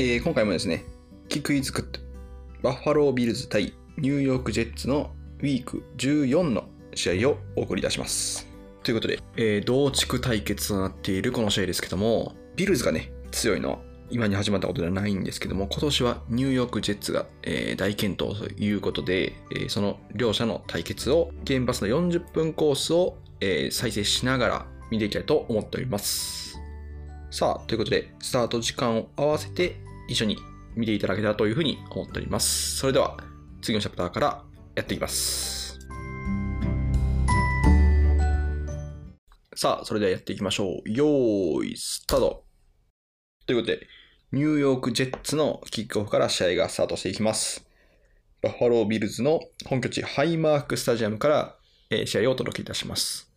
[0.00, 0.84] えー今回もですね、
[1.28, 1.98] キクイズクット、
[2.62, 5.10] バッファロービルズ対ニューヨークジェッツの
[5.40, 8.46] ウィーク14の試合をお送りいたします。
[8.84, 26.56] ということで、えー同地区対決となっているこの試合ですけども、ビルズがね、強いのは今に始まったことではないんですけども、今年はニューヨークジェッツが、えー大健闘ということで、えーその両者の対決を、ゲームパスの40分コースを、えー再生しながら見ていきたいと思っております。
[27.32, 30.38] さあ、ということで、スタート時間を合わせて一緒に
[30.74, 32.76] 見ていただけたらというふうに思っております。
[32.78, 33.16] それでは、
[33.60, 34.44] 次のチャプターから
[34.74, 35.78] やっていきます。
[39.54, 40.90] さあ、それではやっていきましょう。
[40.90, 42.44] よーい、スタート。
[43.46, 43.86] ということで、
[44.30, 47.66] ニューヨークジェッツのキックオフから試合がスタートしていきます。
[48.40, 51.56] バッファロービルズの本拠地ハイマークスタジアムから、
[52.06, 53.32] 試合をお届けいたします。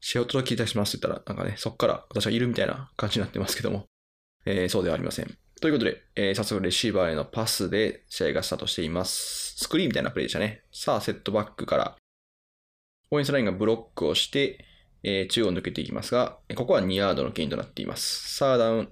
[0.00, 3.86] 試合をお届けいたしますって言ったら、なんかね、そこから私はいるみたいな感じになってますけども、
[4.44, 5.41] えーそうではありません。
[5.62, 9.54] ということで、えー早速レシーバーへのパスで試合がスタートしています。
[9.56, 10.64] スクリーンみたいなプレイでしたね。
[10.72, 11.96] さあ、セットバックから、
[13.12, 14.64] オフェンスラインがブロックをして、
[15.04, 18.34] えー中央を抜けていきますが、ここは2ヤードのゲインとなっています。
[18.38, 18.88] さあ、ダウン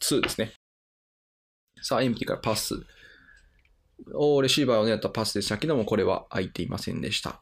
[0.00, 0.52] 2ですね。
[1.80, 2.74] さあ、エンプティからパス。
[4.14, 7.40] おレシーバーを狙ったパスでしたけども、これは空いていませんでした。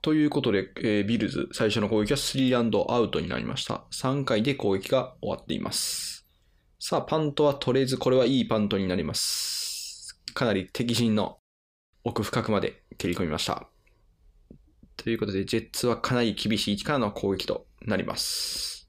[0.00, 3.84] ということで、えービルズ、最初の攻撃は3アウトになりました。
[3.92, 6.19] 3回で攻撃が終わっています。
[6.82, 10.18] さあ、パントは取れず、これはいいパントになります。
[10.32, 11.38] かなり敵陣の
[12.04, 13.68] 奥深くまで蹴り込みました。
[14.96, 18.88] ということで、ジェッツはかなり厳しい位置からの攻撃となります。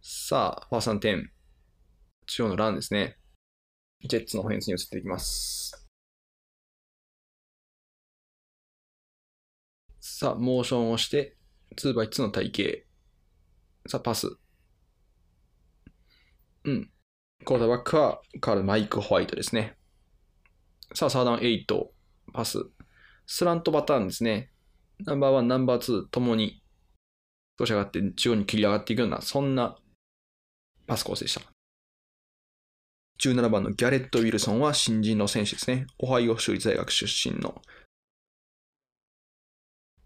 [0.00, 1.30] さあ、ファースト点。
[2.26, 3.18] 中央のランですね。
[4.02, 5.86] ジェッツのオフェンスに移っていきます。
[10.00, 11.36] さあ、モーションをして、
[11.76, 12.86] 2x2 の体
[13.84, 13.90] 型。
[13.90, 14.38] さあ、パス。
[16.66, 16.90] うん。
[17.44, 19.76] クォーターバックは、カール・マイク・ホワイトですね。
[20.94, 21.64] さあ、サーダン8、
[22.32, 22.58] パス。
[23.24, 24.50] スラントパターンですね。
[25.04, 26.62] ナンバーワン、ナンバーツーともに
[27.58, 29.78] 少し上がって中央に切り上がっていくような、そんな
[30.86, 31.42] パスコースでした。
[33.20, 35.86] 17番のギャレット・ウィルソンは新人の選手ですね。
[35.98, 37.62] オハイオ州立大学出身の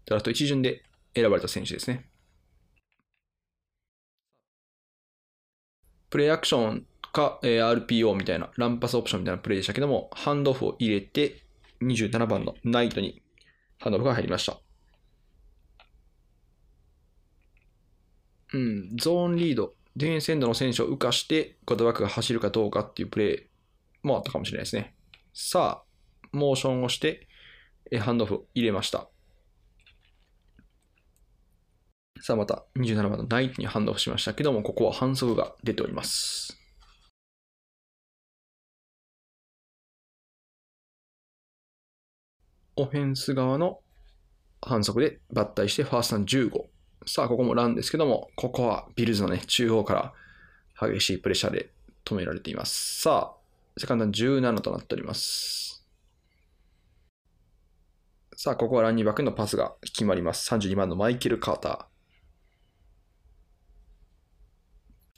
[0.05, 0.83] ドラフト1巡で
[1.15, 2.10] 選ばれた選手ですね。
[6.11, 11.41] プレイアクションか、えー RPO みたいな、ランパスオプションみたいなプレイでしたけども、ハンドオフを入れて、
[11.81, 13.23] 27番のナイトに
[13.79, 14.59] ハンドオフが入りました。
[18.53, 23.43] うん、ゾーンリード、ディフェンスエンドの選手を浮かして、コートバックが走るかどうかっていうプレー
[24.03, 24.93] もあったかもしれないですね。
[25.33, 27.27] さあ、モーションをして、
[27.99, 29.07] ハンドオフ入れました。
[32.19, 36.57] さあ、また27番のナイトにハンドオフしましたけども、ここは反則が出ております。
[42.75, 43.79] オフェンス側の
[44.61, 46.65] 反則で抜体してファーストダウン15。
[47.07, 51.71] さあ、ここもランですけども、ここはビルズのね、中央から激しいプレッシャーで
[52.05, 53.01] 止められています。
[53.01, 55.85] さあ、セカンドダン17となっております。
[58.35, 60.51] さあ、ここはランニングバックのパスが決まります。
[60.53, 61.90] 32番のマイケル・カーター。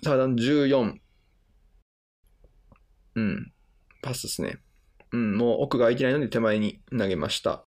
[0.03, 0.95] さあ、ダン14。
[3.15, 3.53] うん。
[4.01, 4.57] パスですね。
[5.13, 7.63] うん、もう奥が空いてないので手前に投げました。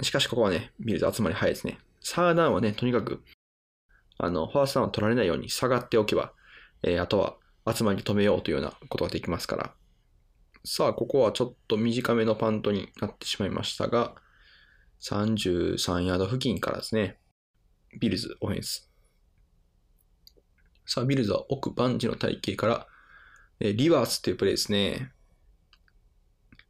[0.00, 1.78] しかしここはね、ビルズ集まり早いですね。
[2.00, 3.24] サーダンはね、とにかく、
[4.18, 6.32] あの、ファーストダウン取られないように下がっておけば、
[6.84, 7.36] えーあとは
[7.66, 9.74] 集まり止めようというようなことができますから。
[10.64, 14.14] さあ、ここはちょっと短めのパントになってしまいましたが、
[15.00, 17.18] 33ヤード付近からですね、
[17.98, 18.87] ビルズオフェンス。
[20.90, 22.86] さあ、ビルズは奥バンジの体型から、
[23.60, 25.12] えリバースっていうプレーですね。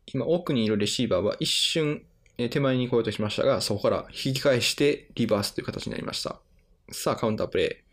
[0.06, 2.04] 今、奥にいるレシーバーは一瞬、
[2.36, 6.40] え手前に越えようとしましたが、そこから引き返してリバースという形になりました。
[6.90, 7.84] さあ、カウンタープレ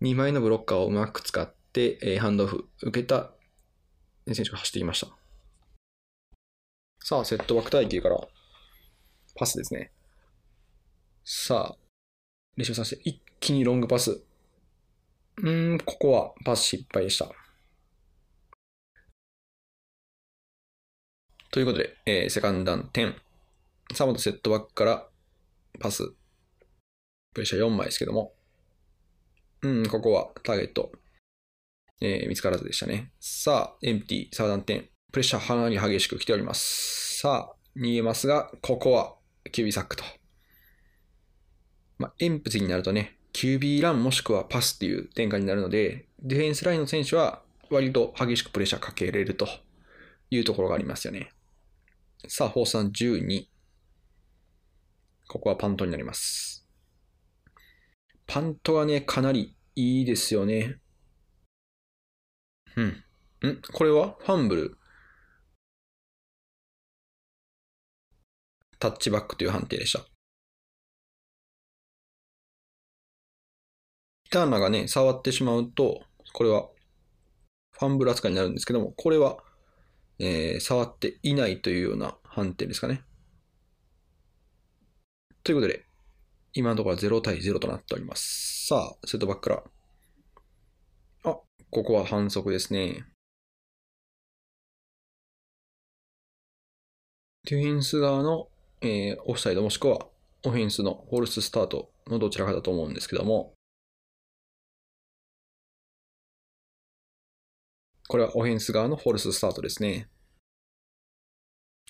[0.00, 0.04] イ。
[0.04, 3.30] 2枚のブロッカーをうまく使って、えハンドオフ受けた
[4.26, 5.08] 選手が走っていました。
[7.00, 8.18] さあ、セットバック体系から
[9.34, 9.92] パスですね。
[11.22, 11.76] さあ、
[12.56, 14.22] 練習させて一気にロングパス。
[15.42, 17.28] うん、ここはパス失敗でした。
[21.50, 23.14] ということで、えーセカンダウン10。
[23.94, 25.08] さあ、またセットバックから
[25.80, 26.14] パス。
[27.32, 28.32] プレッシャー4枚ですけども。
[29.62, 30.92] うん、ここはターゲット、
[32.00, 33.12] えー見つからずでしたね。
[33.20, 34.88] さあ、エンプティ、サーダン10。
[35.12, 37.18] プレッシャーかなり激しく来ております。
[37.20, 39.14] さあ、逃げますが、ここは
[39.52, 40.04] キュービーサックと。
[41.98, 49.48] まあ、エンプティになるとね、QB ランもしくはパスっていう展開になるので、ディフェンスラインの選手は割と激しくプレッシャーかけれると
[50.30, 51.30] いうところがありますよね。
[52.28, 53.46] さあ、フォース12。
[55.26, 56.66] ここはパントになります。
[58.26, 60.78] パントはね、かなりいいですよね。
[62.76, 62.86] うん。
[62.86, 63.62] ん？
[63.72, 64.16] これは？
[64.20, 64.78] ファンブル？
[68.78, 70.13] タッチバックという判定でした。
[74.34, 76.02] ターナがね、触ってしまうと、
[76.32, 76.68] これは
[77.78, 79.38] ファンブル扱いになるんですけども、これは、
[80.18, 83.02] えー、触っていないというような判定ですかね。
[85.44, 85.84] ということで、
[86.52, 88.66] 今のところは0対0となっております。
[88.66, 89.62] さあ、セットバックから。
[91.30, 91.38] あ、
[91.70, 93.04] ここは反則ですね。
[97.44, 98.48] ディフェンス側の、
[98.80, 100.06] えー、オフサイドもしくは
[100.44, 103.54] オフェンスのフォルススタートのどちらかだと思うんですけども、
[108.08, 110.08] これはオフェンス側のフォルススタートですね。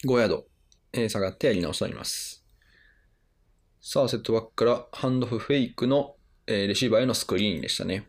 [0.04, 0.46] 5ヤード、
[0.92, 2.44] えー、下がってやり直しとなります。
[3.80, 6.16] さあ、セットバックからハンドフフェイクの、
[6.46, 8.08] えー、レシーバーへのスクリーンでしたね。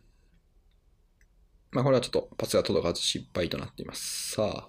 [1.72, 4.32] まあ、これはちょっとパスが届かず失敗となっています。
[4.32, 4.68] さ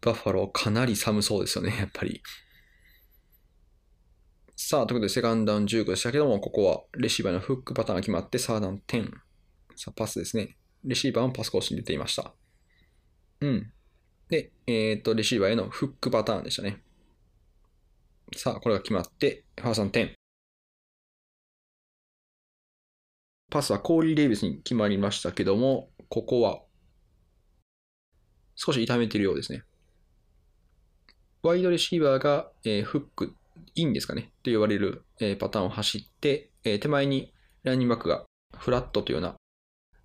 [0.00, 2.22] バッファローかなり寒そうですよね、やっぱり。
[4.54, 9.10] さあ、ということで、セカンドダウン15でしたけども、ここはレシーバーのフックパターンが決まって、サーダウン10。
[9.74, 10.56] さあ、パスですね。
[10.84, 12.32] レシーバーもパスコースに出ていました。
[13.40, 13.72] うん。
[14.28, 16.82] で、えっ、と、レシーバーへのフックパターンでしたね。
[18.36, 20.12] さあ、これが決まって、ファーサン10。
[23.50, 26.62] パスはコーリー・レイビスに決まりましたけども、ここは
[28.54, 29.64] 少し痛めているようですね。
[31.42, 33.34] ワイドレシーバーが、えー、フック、
[33.74, 38.24] インですかねと言われる、えー、パターンを走って、えー、手前にランニングバックが
[38.56, 39.36] フラットというような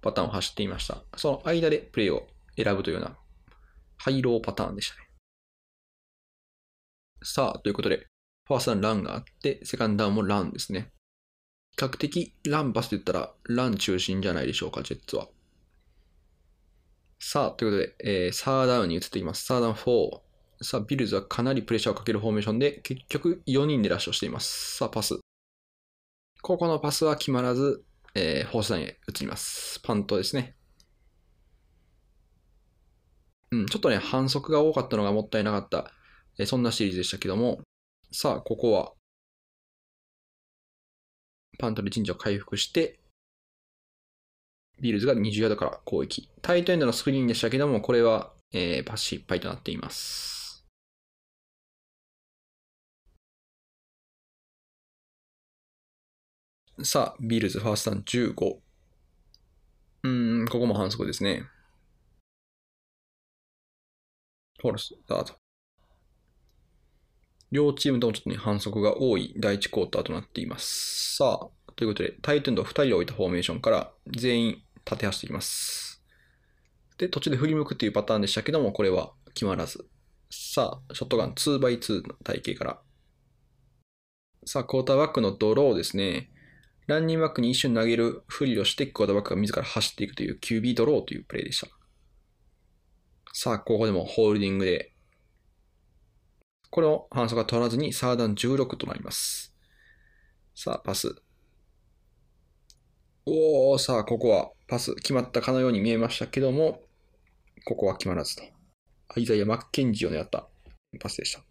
[0.06, 1.02] パターンを走っていました。
[1.18, 3.18] その間でプレイを選ぶというような、
[3.98, 5.02] ハイローパターンでしたね。
[7.24, 8.06] さあ、ということで、
[8.46, 10.92] ファーストダウンランがあって、セカンドダウンもランですね。
[11.72, 15.28] 比較的ランパスと言ったらラン中心じゃないでしょうか、ジェッツは。
[17.19, 19.44] さあ、ということで、えー、サーダウンに移っていきます。
[19.44, 20.22] サーダウン4。
[20.62, 24.75] さあ、ビルズはかなりプレッシャーをかけるフォーメーションで、結局4人でラッシュをしています。
[24.78, 25.18] さあ、パス。
[26.44, 27.84] ここのパスは決まらず、
[28.16, 29.82] えー、フォースダウンへ移ります。
[29.82, 30.56] パントですね。
[33.52, 35.92] うん、ちょっとね、反則が多かったのがもったいなかった、
[36.40, 37.62] えー、そんなシリーズでしたけども、
[38.12, 38.94] さあ、ここは、
[41.60, 43.00] パントで陣地を回復して、
[44.81, 46.30] ビルズが20ヤードから攻撃。
[46.42, 50.44] タイトエンドのスクリーンでしたけども、これは、えー、パス失敗となっています。
[56.83, 58.57] さあ、ビールズファーストタン15。
[60.04, 60.10] う
[60.44, 61.44] ん、ここも反則ですね。
[64.60, 65.36] フォルスタート。
[67.50, 71.16] 両チームともちょっとね、反則が多い第1クォーターとなっています。
[71.16, 76.04] さあ、ということで、タイトエンド2人置いたフォーメーションから全員縦走っていきます。
[76.98, 79.88] で、途中で振り向くっていうパターンでしたけども、これは決まらず。
[80.30, 82.81] さあ、ショットガン 2x2 の体型から。
[84.45, 86.31] さあ、クォーターバックのドローですね。
[86.88, 91.68] ランニングバックに一瞬投げるふりをして、クォーターバックが自ら走っていくという QB ドローというプレーでした。
[93.33, 94.94] さあ、ここでもホールディングで、
[96.69, 99.54] これを反則が取らずにサーダン16となります。
[100.54, 101.16] さあ、パス。
[103.26, 106.81] おー、さあ、ここはパス決まったかのように見えましたけども、
[107.66, 108.44] ここは決まらずと。
[109.07, 110.48] アイザイア・マッケンジーを狙った
[111.00, 111.44] パスでした。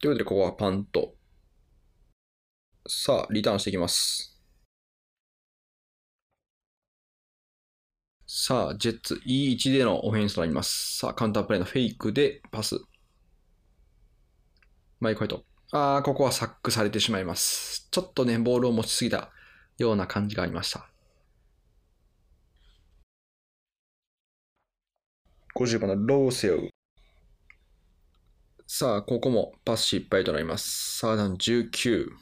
[0.00, 1.14] ということで、ここはパンと。
[2.86, 4.38] さあ、リターンしていきます。
[8.26, 10.98] さあ、ジェッツ、いい位置でのオフェンスとなります。
[10.98, 12.78] さあ、カウンタープレイのフェイクでパス。
[15.00, 15.44] マイクホイト。
[15.72, 17.88] ああ、ここはサックされてしまいます。
[17.90, 19.32] ちょっとね、ボールを持ちすぎた
[19.78, 20.88] ような感じがありました。
[25.54, 26.70] 50番のローセウ。
[28.70, 30.98] さあ、ここもパス失敗となります。
[30.98, 31.70] サーダン19。
[31.80, 32.16] というこ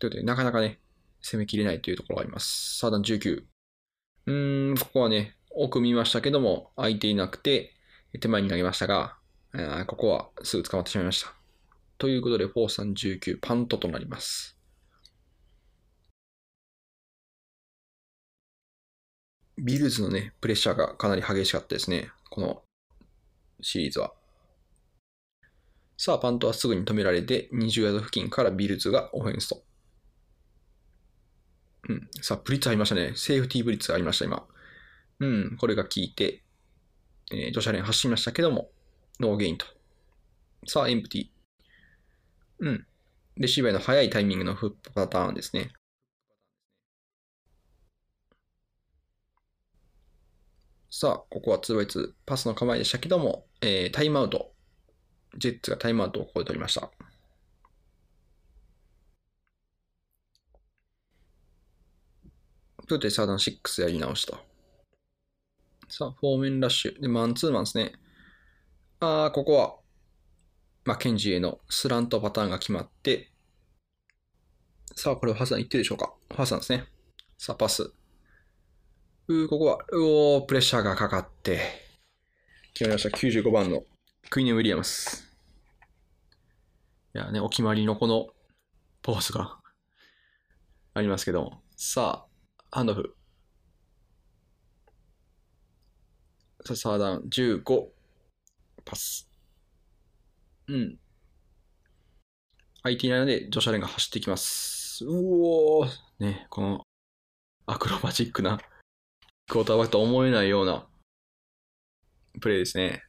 [0.00, 0.78] とで、なかなかね、
[1.22, 2.76] 攻めきれないというところがあります。
[2.78, 3.44] サーダン19。
[4.26, 7.72] うーん、ここはね、奥見ましたけども、空いていなくて、
[8.20, 9.16] 手前に投げましたが、
[9.86, 11.32] ここはすぐ捕まってしまいました。
[11.96, 14.58] ということで、フォーサン19、パントとなります。
[19.56, 22.10] ビルズのね、プレッシャーがかなり激しかったですね。
[22.28, 22.62] この
[23.60, 24.12] シリーズは。
[25.96, 29.64] さあ、パントはすぐに止められて、20ヤード付近からビルズがオフェンスと。
[31.88, 32.08] うん。
[32.20, 33.12] さあ、ブリッツありましたね。
[33.16, 34.46] セーフティーブリッツありました、今。
[35.20, 35.56] うん。
[35.58, 36.42] これが効いて、
[37.32, 38.70] えー、ジョシュアレン走りましたけども、
[39.20, 39.66] ノーゲインと。
[40.66, 41.28] さあ、エンプティ。
[42.60, 42.86] うん。
[43.36, 45.70] レシーバーの早いタイミングのフックパターンですね。
[50.98, 54.54] さあ、ここは 2x2 パスの構えでしたけども、えー、タイムアウト。
[55.36, 56.80] ジェッツがタイムアウトをここで取りました。
[56.80, 56.96] という
[62.78, 64.38] ことで、サーダン6やり直した。
[65.90, 66.98] さあ、フォーメンラッシュ。
[66.98, 67.92] で、マンツーマンですね。
[69.00, 69.76] あー、ここは、
[70.86, 73.30] マッケンジーへのスラントパターンが決まって、
[74.94, 76.86] さあ、これはハサンいってるでしょうかハサンですね。
[77.36, 77.92] さあ、パス。
[79.28, 81.60] うー、ここは、うおー、プレッシャーがかかって、
[82.74, 83.16] 決まりました。
[83.16, 83.82] 95番の
[84.30, 85.26] クイーン・ウィリアムス。
[87.12, 88.28] いやね、お決まりのこの
[89.02, 89.58] ポーズが
[90.94, 91.60] ありますけども。
[91.76, 92.24] さ
[92.70, 93.16] あ、ハンドオフ。
[96.64, 97.88] さあ、サーダウン15。
[98.84, 99.28] パス。
[100.68, 100.98] うん。
[102.84, 105.04] IT なので、ジョシャレンが走っていきます。
[105.04, 105.88] うおー。
[106.20, 106.86] ね、この
[107.66, 108.60] アクロバチックな
[109.48, 110.86] クォーターバックと思えないような
[112.40, 113.02] プレーですね。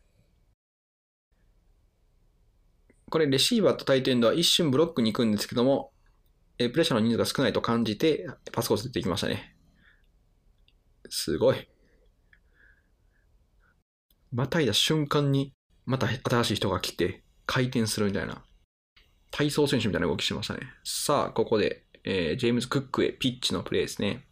[3.09, 5.91] これ、レシーバーとタイトエンドは一瞬ブロックに行くんですけども、
[6.59, 9.55] えプレッシャーの人数が少ないと感じて、パスコース出てきましたね。
[11.09, 11.67] すごい。
[14.31, 15.53] またいだ瞬間に、
[15.85, 18.43] また新しい人が来て、回転するみたいな、
[19.31, 20.61] 体操選手みたいな動きしてましたね。
[20.83, 24.26] さあ、ここで、えー、ジェームズ・クックへピッチのプレーですね。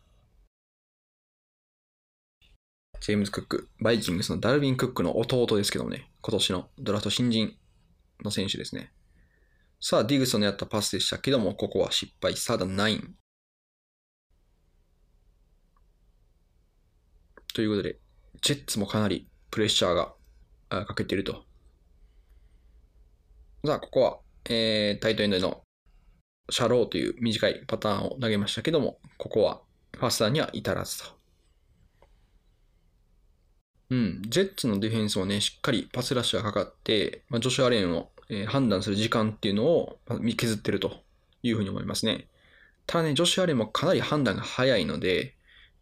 [3.02, 7.56] ジェームズ・クック、バイキングスのダルビン・クックの弟ですけどもね、今年のドラフト新人
[8.24, 8.92] の選手ですね。
[9.80, 12.36] さあ、ディグソンのやったパスでしたけども、ここは失敗。
[12.36, 13.02] さあ、9。
[17.54, 18.00] ということで、
[18.42, 20.16] ジェッツもかなりプレッシャーが
[20.86, 21.46] かけていると。
[23.66, 25.62] さあ、ここは、えー、タイトエンドの
[26.50, 29.62] シャローという短いパターンを投げましたけども、ここは
[29.96, 31.14] ファスターには至らずと。
[33.89, 41.04] うん、ジェッツのディフェンスもね、しっかりパスラッシュがかかって、まあ、ジョシュ・アレンを、えー、判断する時間っていうのを見削ってると
[41.44, 42.27] いうふうに思いますね。
[42.88, 45.36] ただね、ジョシュ・アレンもかなり判断が早いので、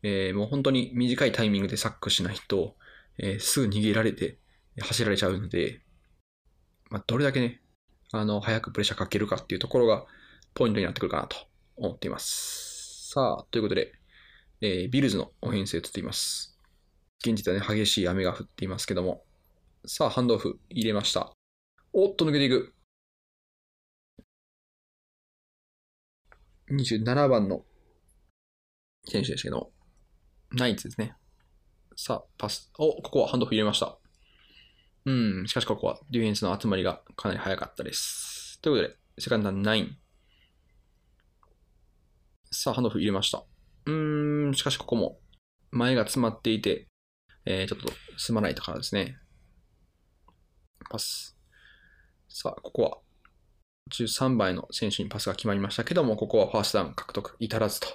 [0.04, 2.76] えー、もう本当に短いタイミングでサックしないと、
[3.18, 4.38] えー、すぐ逃げられて
[4.82, 5.82] 走られちゃうので、
[6.90, 7.62] まあ、どれだけね、
[8.12, 10.06] あの、早くプレッシャーかけるかっていうところが
[10.54, 11.38] ポイントになってくるかなと
[11.78, 13.10] 思っています。
[13.12, 13.94] さあ、ということで、
[14.62, 16.53] えー、ビルズのオフェンスへ移っています。
[17.26, 19.24] 現実はね、激しい雨が降っていますけども。
[19.86, 21.32] さあ、ハンドオフ入れました。
[21.94, 22.74] おっと、抜けていく。
[26.70, 27.64] 27番の
[29.06, 29.72] 選手ですけど、
[30.52, 31.16] ナイツですね。
[31.96, 32.70] さあ、パス。
[32.78, 33.98] お、ここはハンドオフ入れました。
[35.06, 35.12] う
[35.44, 38.60] ん、しかしここはディフェンスの集まりがかなり早かったです。
[38.62, 39.90] ということで、セカンダー9。
[42.52, 43.46] さあ、ハンドオフ入れました。
[43.86, 45.20] うん、しかしここも
[45.72, 46.88] 前が詰まっていて、
[47.46, 49.18] えー、ちょっと進まないとからですね。
[50.90, 51.38] パス。
[52.30, 52.98] さあ、ここは
[53.92, 57.88] 13番の選手にパスが決まりましたけども、ここはファーストダウン獲得至らずと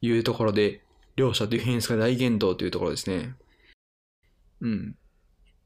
[0.00, 0.82] いうところで、
[1.16, 3.34] 両者ディフェンスが大言動というところですね。
[4.60, 4.96] うん。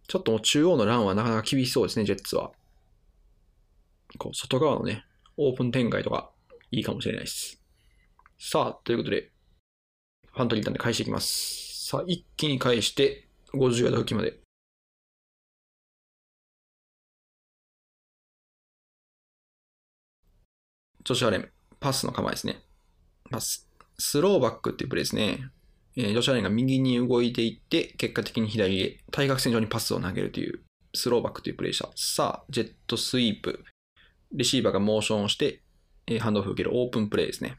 [0.08, 2.52] ちょっともう中央のランはなかなか厳しそうですね、ジェッツは。
[4.18, 5.04] こう、外側のね、
[5.36, 6.30] オープン展開とか
[6.70, 7.62] いいかもしれないです。
[8.38, 9.30] さあ、ということで、
[10.32, 11.73] ファントリーターンで返していきます。
[11.86, 14.38] さあ、一気に返して、50ヤード付近まで。
[21.04, 21.50] ジョシュアレン、
[21.80, 22.62] パスの構えですね。
[23.30, 23.68] パス。
[23.98, 25.50] スローバックっていうプレーですね。
[25.94, 30.62] えー、ジョシュアレンが右に動いていって、結果的に左へ対角線上にパスを投げるという、
[30.94, 31.90] スローバックというプレーでした。
[31.96, 33.62] さあ、ジェットスイープ。
[34.32, 35.60] レシーバーがモーションをして、
[36.06, 37.58] えー、ハンドオフ受けるオープンプレーですね。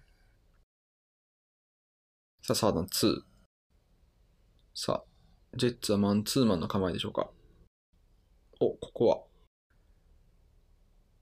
[2.41, 3.34] さあ、サードン2。
[4.77, 7.29] さあ、ジェッツはマンツーマンの構えでしょうか？
[8.59, 9.19] お、ここは。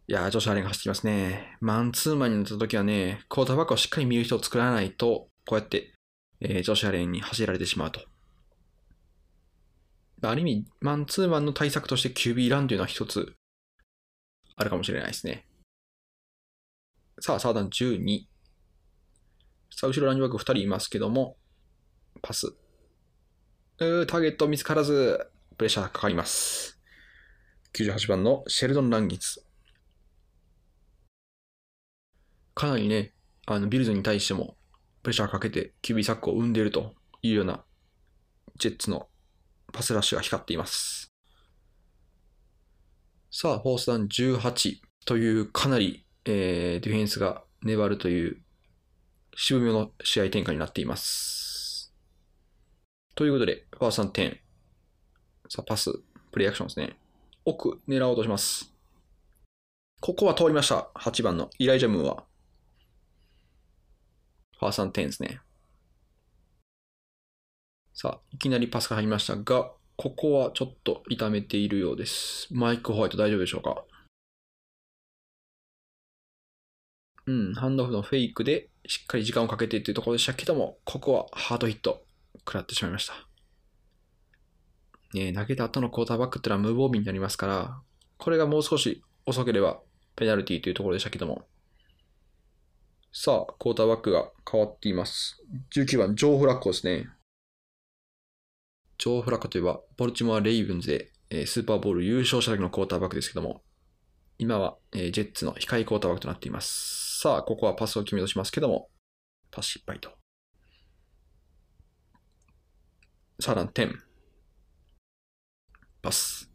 [0.08, 1.56] いやー、ジョシュアレンが走ってきますね。
[1.62, 5.94] マンツーマンになった時はね、クォーターバックをしっかり見る人を作らないと、こうやって、
[6.42, 8.02] えー、ジョシュアレンに走られてしまうと。
[10.24, 13.36] ある意味、マンツーマンの対策として QB ランというのは一つ
[14.56, 15.46] あるかもしれないですね。
[17.20, 18.26] さあ、サーダン12。
[19.70, 21.38] さあ、後ろランニングバック2人いますけども、
[22.24, 22.56] パス。
[24.08, 26.80] ターゲット見つからず、プレッシャーかかります。
[27.74, 29.44] 98番のシェルドン・ランギツ。
[32.56, 33.14] かなりね、
[33.46, 34.56] あの、ビルズに対しても、
[35.02, 37.64] プレッシャーかけて、キュビサックを生んでいるというような、
[38.58, 39.08] ジェッツの
[39.72, 41.12] パスラッシュが光っています。
[43.32, 48.42] さあ、フォースダウン18という、かなり、えー、ディフェンスが粘るという、
[49.36, 51.43] 渋みの試合展開になっています。
[53.16, 54.40] ということで、ファーストダウン。
[55.48, 56.00] さあ、パス、
[56.32, 56.98] プレイアクションですね。
[57.46, 58.74] 奥、狙おうとします。
[60.02, 60.90] ここは通りました。
[60.96, 62.24] 8番のイライジャムーは。
[64.60, 65.42] ファーストダウンですね。
[67.94, 72.48] さあ、いきなりパスが入りましたが、ここはちょっと痛めているようです。
[72.52, 73.86] マイク・ホワイト大丈夫でしょうか？
[77.28, 82.04] うん、ハンドオフのフェイクでしっかり時間をかけてっていうところでしたけども、ここはハードヒット
[82.46, 83.14] 食らってしまいました。
[85.14, 87.82] ね投げた後のクォーターバックってのは無防備になりますから、
[88.18, 89.80] これがもう少し遅ければ
[90.16, 91.48] ペナルティというところでしたけども。
[93.16, 95.40] さあ、クォーターバックが変わっています。
[95.76, 97.08] 19番、ジョー・フラッコですね。
[98.98, 103.62] ジョー・フラッコといえば、ボルチモア・レイブンズで、えスーパーボール優勝した時のクォーターバックですけども、
[104.40, 107.20] 今は、えジェッツの控えクォーターバックとなっています。
[107.22, 108.90] さあ、ここはパスを決めとしますけども、
[109.52, 110.23] パス失敗と。
[113.44, 114.00] さあ、ラン10。
[116.02, 116.50] パス。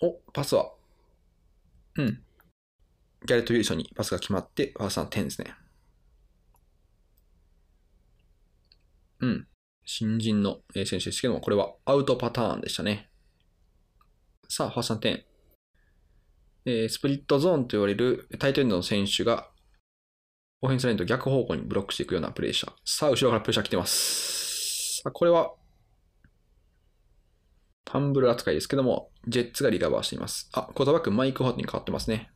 [0.00, 0.70] お、パスは、
[1.96, 2.22] うん。
[3.26, 5.54] ギャレット・ユーソンにパスが決まって、ファーストダウン10ですね。
[9.18, 9.48] うん。
[9.84, 13.10] 新人の選手ですけども、これはアウトパターンでしたね。
[14.48, 15.24] さあ、ファーストダウン。
[16.66, 19.50] えースプリットゾーンと言われるタイトエンドの選手が、
[20.60, 22.72] オフェンスラインと逆方向にブロックしていくようなプレーでした。
[22.84, 24.51] さあ、後ろからプレッシャー来てます。
[25.02, 25.52] さあ、これは、
[27.90, 30.48] ファンブル扱いですけども、ジェッツがリカバーしています。
[30.52, 32.30] あ、コーターバックマイク・ホットに変わってますね。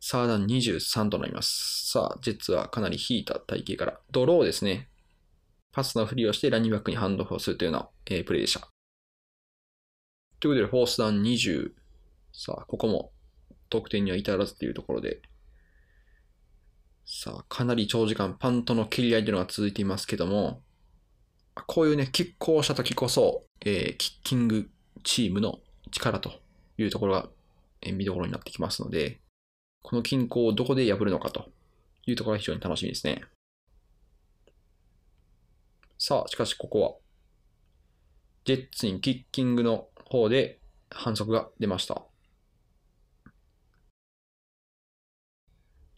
[0.00, 1.90] サーダン23となります。
[1.90, 4.90] さあ、ジェッツはかなり引いた体型から、ドローですね。
[5.72, 8.68] パスのふりをしてランニングバックにハンドオフをするというような、えープレーでした。
[10.40, 11.72] ということで、フォースダウン20。
[12.34, 13.12] さあ、ここも
[13.70, 15.22] 得点には至らずというところで、
[17.14, 20.62] さあ、かなり長時間パントの蹴り合いというのが続いていますけども、
[21.66, 24.70] こういうね、キックをした時こそ、えーキッキング
[25.04, 25.58] チームの
[25.90, 26.40] 力と
[26.78, 27.28] いうところが、
[27.92, 29.20] 見どころになってきますので、
[29.82, 31.50] この均衡をどこで破るのかと
[32.06, 33.22] いうところが非常に楽しみですね。
[35.98, 36.94] さあ、しかしここは、
[38.46, 42.02] ジェッツにキッキングの方で反則が出ました。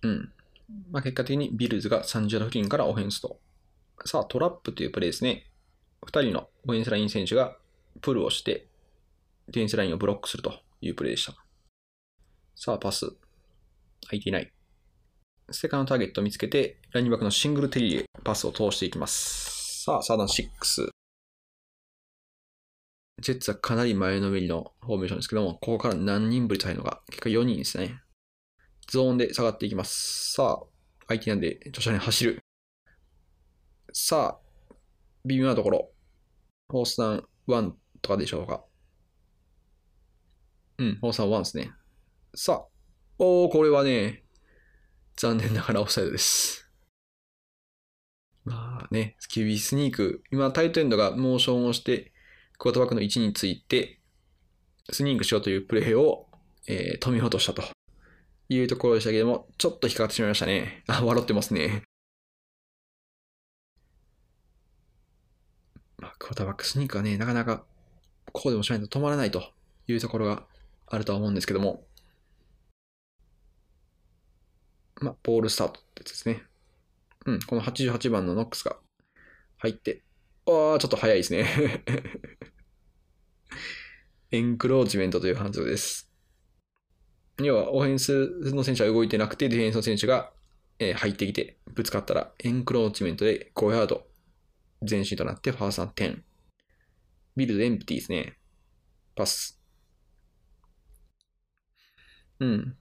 [0.03, 0.33] うん。
[0.90, 3.38] まあ、結果的にビルズが30ヤード付近からオフェンスと。
[4.05, 5.50] さあ、トラップというプレーですね。
[6.07, 7.57] 2人のオフェンスライン選手が
[8.00, 8.66] プルをして、
[9.48, 11.35] ディフェンスラインをブロックするというプレーでした。
[12.57, 13.07] さあ、パス。
[14.07, 14.53] 空いていない。
[15.50, 19.83] セカンドターゲットを見つけて、ランニンバックのシングルテリーへパスを通していきます。
[19.85, 20.88] さあ、サーダン6。
[23.20, 28.00] ジェッツはかなり前のめりのフォーメーションですけども、ここから何人ぶりと入るのが、結果4人ですね。
[28.88, 30.33] ゾーンで下がっていきます。
[30.33, 30.66] さあ、
[31.09, 32.44] 相手なんで、徐々に走る。
[33.92, 34.77] さあ、
[35.25, 35.90] 微妙なところ。
[36.68, 38.64] フォースダウン1とかでしょうか。
[40.79, 41.73] うん、フォースダウン1ですね。
[42.35, 42.66] さあ、
[43.18, 44.25] おー、これはね、
[45.16, 46.68] 残念ながらオフサイドです。
[48.44, 52.12] まあね、QB スニーク、今タイトエンドがモーションをして、
[52.59, 54.01] クォーターバックの位置について、
[54.90, 56.27] スニークしようというプレーを、
[56.66, 57.73] えー止めようとしたと
[58.48, 60.85] いうところでしたけども、ちょっと引っかかってしまいましたね。
[60.87, 61.83] あ、笑ってますね。
[65.98, 67.64] まあ、クォーターバックスニークはね、なかなか
[68.33, 69.42] ここでもしないと止まらないと
[69.87, 70.44] いうところが
[70.87, 71.85] あるとは思うんですけども、
[75.00, 76.42] まあ、ボールスタートってやつですね。
[77.26, 78.76] うん、この88番のノックスが
[79.59, 80.02] 入って、
[80.46, 81.83] ああ、ちょっと早いですね。
[84.30, 86.13] エンクローチメントという反則です。
[87.38, 90.33] 要は、オフェンスの選手は動いてなくて、ディフェンスの選手が、
[90.79, 94.07] え入ってきて、ぶつかったら、エンクローチメントで5ヤード
[94.88, 96.23] 前進となって、ファーサン10。
[97.37, 98.38] ビルドエンプティですね。
[99.16, 99.61] パス。
[102.38, 102.77] うん。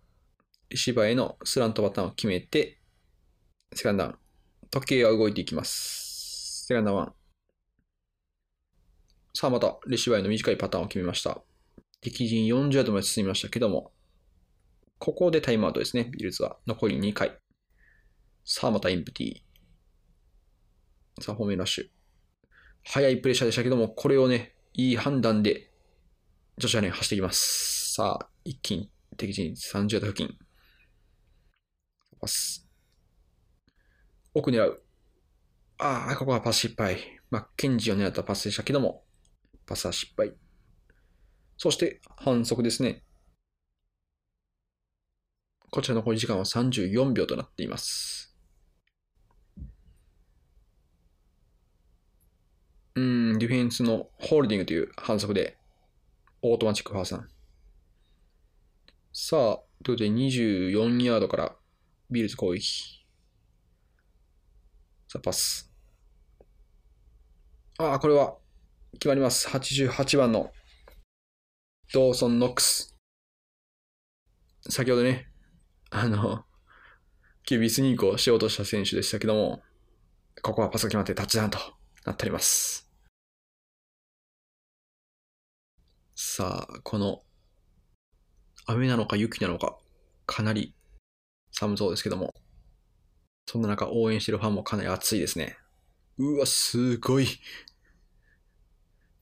[0.75, 2.79] 芝へのスラントパターンを決めて、
[3.73, 4.15] セカンダウン。
[4.69, 6.65] 時計が動いていきます。
[6.67, 7.13] セカンドワン。
[9.35, 11.41] さあまた、レシバイの短いパターンを決めました。
[12.01, 13.92] 敵陣40ヤードまで進みましたけども、
[15.03, 16.55] ここでタイムアウトですね、ビルズは。
[16.65, 17.37] 残り2回。
[18.45, 19.41] さあまたエンプティ。
[21.21, 21.87] さあ、ホームラッシュ。
[22.85, 25.69] 速いプレッシャーでしたけども、これをね、いい判断で、
[26.57, 27.95] ジョシュアレン走っていきます。
[27.95, 30.37] さあ、一気に敵陣30度付近。
[32.21, 32.65] パス。
[34.33, 34.81] 奥狙う。
[35.79, 37.19] ああ、ここはパス失敗。
[37.29, 39.03] マッケンジーを狙ったパスでしたけども、
[39.65, 40.31] パスは失敗。
[41.57, 43.03] そして反則ですね。
[45.73, 48.31] こちら残り時間は34秒となっています。
[52.93, 55.57] うん、ディフェンスのホールディングという反則で、
[56.43, 57.27] オートマチックファーストダウン。
[59.11, 61.55] さあ、ということで24ヤードから
[62.11, 63.03] ビルズ攻撃。
[65.07, 65.73] さあ、パス。
[67.79, 68.37] ああ、これは
[68.91, 69.47] 決まります。
[69.47, 70.51] 88番の
[71.91, 72.95] ドーソン・ノックス。
[74.69, 75.32] 先ほどね、
[75.95, 76.43] あの、
[77.43, 79.61] キュービスニークをしようとした選手でしたけども、
[80.41, 81.59] ここはパスが決まってタッチダウンと
[82.03, 82.89] なっております。
[86.15, 87.21] さあ、この、
[88.65, 89.77] 雨なのか雪なのか、
[90.25, 90.73] かなり
[91.51, 92.33] 寒そうですけども、
[93.45, 95.59] そんな中応援してるファンもかなり熱いですね。
[96.17, 97.27] うわ、すごい。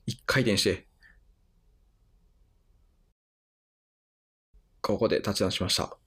[0.06, 0.88] 一回転して、
[4.82, 6.01] ここでタッチダウンしました。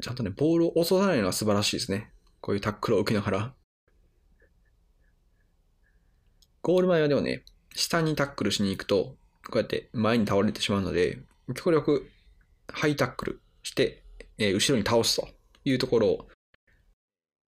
[0.00, 2.10] ちゃんとね、ボールを落とさないのが素晴らしいですね。
[2.40, 3.54] こういうタックルを受けながら。
[6.62, 11.20] ゴール前はでもね、下にタックルしに行くと、こうやって前に倒れてしまうので、
[11.54, 12.10] 極力
[12.68, 14.04] ハイタックルして、
[14.38, 15.28] えー後ろに倒すと
[15.64, 16.28] いうところを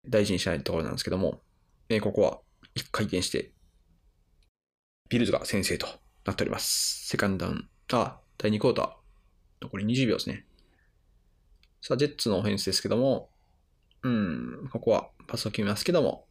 [0.08, 1.42] 大事にしないところなんですけども、
[1.90, 2.40] えーここは
[2.76, 3.52] 一回転して、
[5.10, 5.88] ビルズが先制と
[6.26, 7.08] なっております。
[7.08, 8.90] セカンドダウン、あ、第2クォーター、
[9.62, 10.47] 残り20秒ですね。
[11.88, 13.30] さあ、ジェッツのオフェンスですけども、
[14.04, 16.28] うん、ここはパスを決めますけども、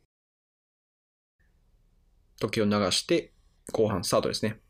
[2.39, 3.33] 時を流して、
[3.73, 4.61] 後半スタートですね。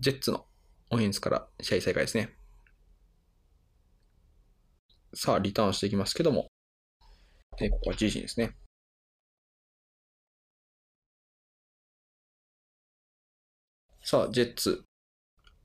[0.00, 0.44] ジェッツの
[0.90, 2.34] オフェンスから試合再開ですね。
[5.14, 6.48] さあ、リターンしていきますけども、
[7.60, 8.56] えここは GG ですね。
[14.02, 14.84] さあ、ジェッツ。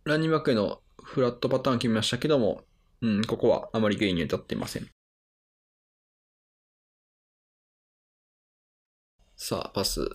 [0.04, 2.67] ランニングバックへのフラットパターン決めましたけども、
[3.02, 4.88] うん、ここはあまりゲインに至っていません。
[9.36, 10.10] さあ、パス。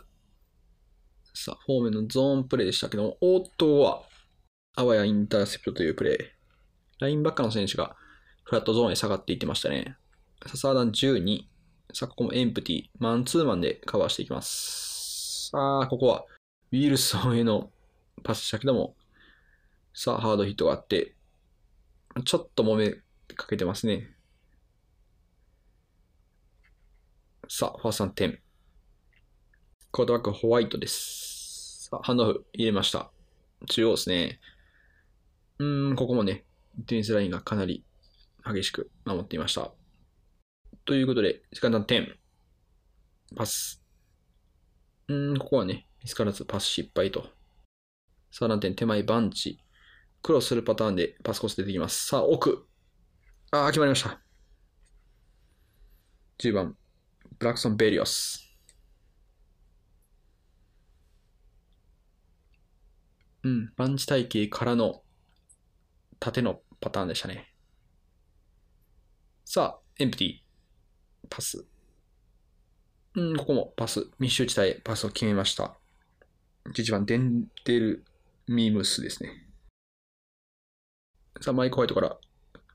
[1.33, 4.03] さあ、フォーメのゾーンプレイでしたけども、おっとは、
[4.75, 6.19] あわやインターセプトというプレイ。
[6.99, 7.97] ラインバッカーの選手が
[8.45, 9.97] フラットゾーンへ下がっていってましたね。
[10.47, 11.45] さあ、サーダン12。
[11.95, 12.85] さあ、ここもエンプティ。
[12.99, 15.51] マンツーマンでカバーしていきます。
[15.51, 16.25] さあ、ここは、
[16.73, 17.71] ウィルソンへの
[18.25, 18.97] パスしたけども、
[19.95, 21.15] さあ、ハードヒットがあって、
[22.25, 22.91] ちょっと揉め
[23.35, 24.15] かけてますね。
[27.49, 28.39] さあ、ファースト10。
[29.91, 31.89] コートバックホワイトです。
[31.91, 33.11] さあ、ハンドオフ入れました。
[33.69, 34.41] 中央ですね。
[35.59, 36.45] うーん、ここもね、
[36.77, 37.85] ディフェンスラインがかなり
[38.45, 39.73] 激しく守っていました。
[40.85, 42.15] ということで、時間段10。
[43.37, 43.83] パス。
[45.09, 47.29] うーん、ここはね、見つからずパス失敗と。
[48.31, 49.59] さあ、何点手前バンチ。
[50.23, 52.07] クロスするパターンでパスコース出てきます。
[52.07, 52.67] さあ、奥。
[53.51, 54.21] ああ、決まりました。
[56.39, 56.77] 10番、
[57.39, 58.57] ブラックソン・ベリオス。
[63.43, 65.03] うん、バンチ体系からの
[66.21, 67.53] 縦のパターンでしたね。
[69.45, 70.37] さあ、エンプティ。
[71.29, 71.67] パス。
[73.15, 74.09] うん、ここもパス。
[74.21, 75.77] 密集地帯パスを決めました。
[76.67, 78.05] 11番、デンデル・
[78.47, 79.52] ミームスですね。
[81.43, 82.17] さあ、マイクホワイトから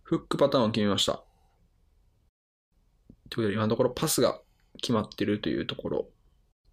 [0.03, 1.13] フックパターンを決めました。
[1.13, 1.23] という
[3.29, 4.41] ことで、今のところパスが
[4.81, 6.09] 決まってるというところ。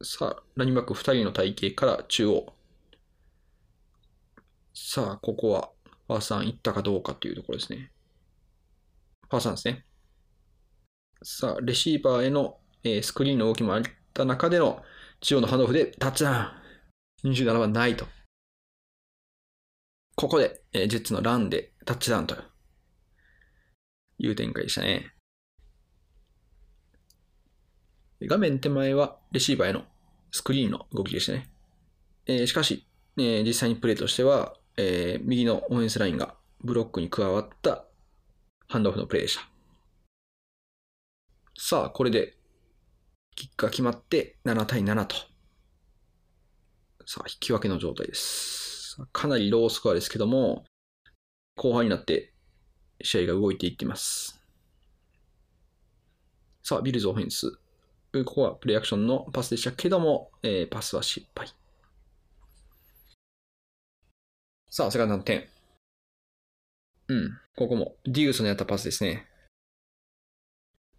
[0.03, 2.53] さあ、ラニングバック2人の体型から中央。
[4.75, 5.71] さあ、ここは
[6.09, 7.93] ファーさん行ったかどうかというところですね。
[9.31, 9.87] ファーさんですね。
[11.23, 14.83] さあ、レシーバーへの、えースクリーンの動きもあった中での
[15.21, 16.61] 中央のハンドオフでタッチダ
[17.25, 17.31] ウン。
[17.31, 18.05] 27番ないと。
[20.17, 22.37] ここで、えージェッツのランでタッチダウンと
[24.19, 25.13] いう展開でしたね。
[28.23, 29.83] 画面手前はレシーバーへの
[30.31, 31.51] スクリーンの動きでしたね。
[32.27, 32.87] えーしかし、
[33.19, 37.85] えー実際にプレーとしては、えー右のオフェンスラインがブロックに加わった
[38.69, 39.49] ハンドオフのプレーでした。
[41.59, 42.37] さあ、これで
[43.37, 45.17] キックが決まって7対7と。
[47.07, 48.97] さあ、引き分けの状態です。
[49.13, 50.65] かなりロースコアですけども、
[51.57, 52.33] 後半になって
[53.03, 54.41] 試合が動いていってます。
[56.63, 57.59] さあ、ビルズオフェンス。
[58.13, 61.49] ここはプレイアクションのパスでしたけども、えーパスは失敗。
[64.71, 65.45] さあ、セカンドの点。
[67.09, 67.39] うん。
[67.57, 69.27] ここも、ディグスのやったパスですね。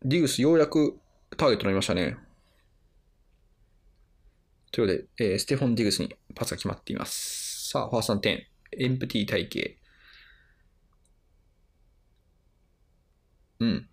[0.04, 1.00] ディグスようやく
[1.36, 2.18] ターゲットになりましたね。
[4.72, 7.70] ということで、えーステフォン・ディグスにパスが決まっています。
[7.72, 8.46] さあ、ファーストの点。
[8.78, 9.78] エンプティ体系。
[13.60, 13.90] うん。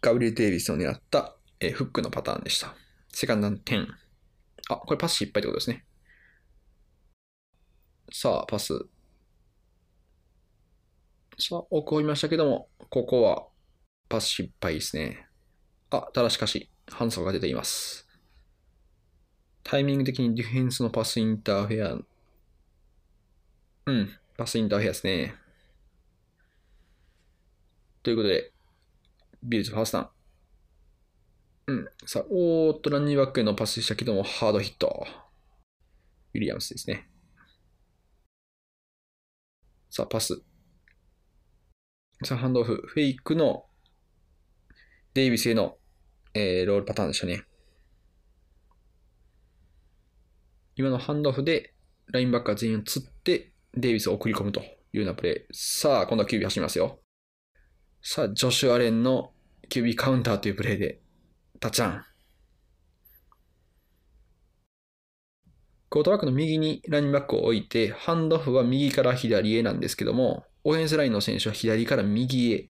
[0.00, 2.74] ガブリエル・デイビスの狙った、えーフックのパターンでした。
[3.12, 3.88] セカンドの点？
[4.68, 5.84] あ、これパス失敗ってことですね。
[8.12, 8.86] さあ、パス。
[11.38, 13.46] さあ、奥を追いましたけども、ここは
[14.08, 15.26] パス失敗ですね。
[15.90, 18.08] あ、ただしかし、反則が出ています。
[19.62, 21.98] タイミング的にディフェンスのパスインターフェア。
[23.86, 25.34] うん、パスインターフェアですね。
[28.06, 28.52] ということで、
[29.42, 30.12] ビルズファーストダ
[31.66, 31.78] ウン。
[31.78, 31.88] うん。
[32.06, 35.04] さあ、おーっと、ランニングバックへのパスでしたけども、ハードヒット。
[36.32, 37.10] ウィリアムスですね。
[39.90, 40.40] さあ、パス。
[42.22, 42.80] さあ、ハンドオフ。
[42.86, 43.66] フェイクの
[45.14, 45.76] デイビスへの、
[46.32, 47.42] えーロールパターンでしたね。
[50.76, 51.74] 今のハンドオフで、
[52.12, 55.52] ラインバックが全員を釣って、デイビスを送り込むというようなプレー。
[55.52, 57.00] さあ、今度はキュービー走りますよ。
[58.08, 59.32] さあ、ジョシュ・アレンの
[59.68, 61.00] キュービーカウンターというプレーで、
[61.58, 62.04] タチャン。
[65.90, 72.68] クォーターバックの右にランニングバックを置いて、ハンドオフは右から左へなんですけども、オフェンスラインの選手は左から右へ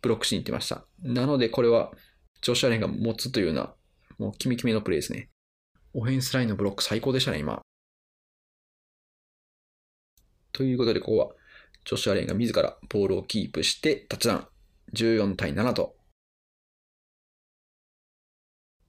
[0.00, 0.86] ブロックしに行ってました。
[1.02, 1.92] なので、これは、
[2.40, 3.74] ジョシュアレンが持つというような、
[4.16, 5.28] もうキメキメのプレーですね。
[5.92, 7.60] オフェンスラインのブロック最高でしたね、今。
[10.52, 11.37] ということで、ここは、
[11.88, 14.46] ジョシュアレンが自らボールをキープして、タッチダウン。
[14.92, 15.96] 14対7と、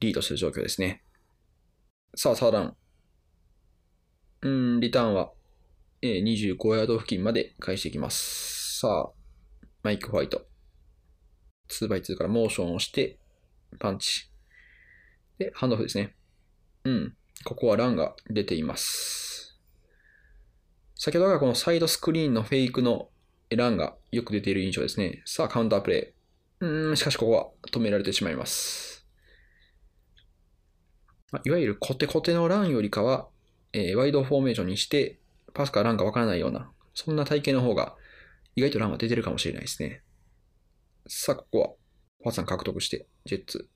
[0.02, 1.02] リードする状況ですね。
[2.14, 2.76] さあ、サーダン。
[4.42, 5.32] うん、リターンは、
[6.02, 8.80] え25ヤード付近まで返していきます。
[8.80, 10.46] さあ、マイク・ホワイト。
[11.70, 13.18] 2x2 からモーションをして、
[13.80, 14.30] パンチ。
[15.38, 16.18] で、ハンドオフですね。
[16.84, 17.16] うん。
[17.46, 19.29] ここはランが出ています。
[21.02, 23.08] 先ほどからこのサイドスクリーンのフェイクの
[23.50, 25.24] ランがよく出ている印象ですね。
[25.26, 26.14] さあ、カウンタープレ
[26.62, 26.66] イ。
[26.66, 29.08] うん、しかしここは止められてしまいます。
[31.32, 33.30] まいわゆるコテコテのランよりかは、
[33.72, 35.22] えーワイドフォーメーションにして、
[35.54, 37.96] パスかランかわからないような、そんな体型の方が、
[38.58, 40.04] 意外とランは出てるかもしれないですね。
[41.08, 41.68] さあ、ここは、
[42.24, 43.70] ファーさん獲得して、ジェッツ。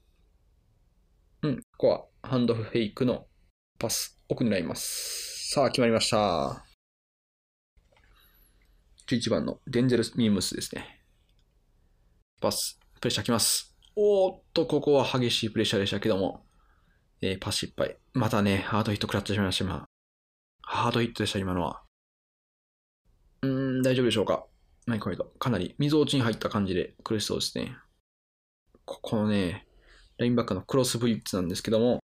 [1.43, 3.27] うん、ここは、ハンドフェイクの
[3.79, 5.51] パス、奥になります。
[5.53, 6.72] さあ、決まりました。
[9.13, 11.01] 11番のデンゼル・ミームスですね。
[12.41, 13.75] パス、プレッシャーきます。
[13.95, 16.45] おっと、ここは激しいプレッシャーでしたけども、
[17.21, 17.97] えーパス失敗。
[18.13, 19.85] またね、ハードヒット食らってしまいました、今。
[20.63, 21.83] ハードヒットでした、今のは。
[23.43, 24.45] うーん、大丈夫でしょうか。
[24.87, 25.25] マイクワイド。
[25.25, 27.77] かなり、溝落ちに入った感じで苦しそうですね。
[28.85, 29.67] ここのね、
[30.17, 31.99] ラインバックのクロスブリッツなんですけども、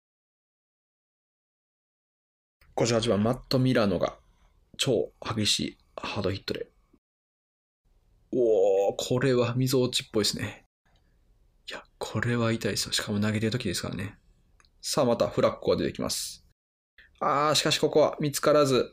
[2.77, 4.17] 58番マット・ミラノが
[4.79, 6.74] 超激しいハードヒットで。
[8.37, 10.65] おー、これは溝落ちっぽいですね。
[11.71, 12.93] いや、これは痛いですよ。
[12.93, 14.19] しかも投げてる時ですからね。
[14.83, 16.45] さあ、またフラッグが出てきます。
[17.21, 18.93] あー、しかしここは見つからず、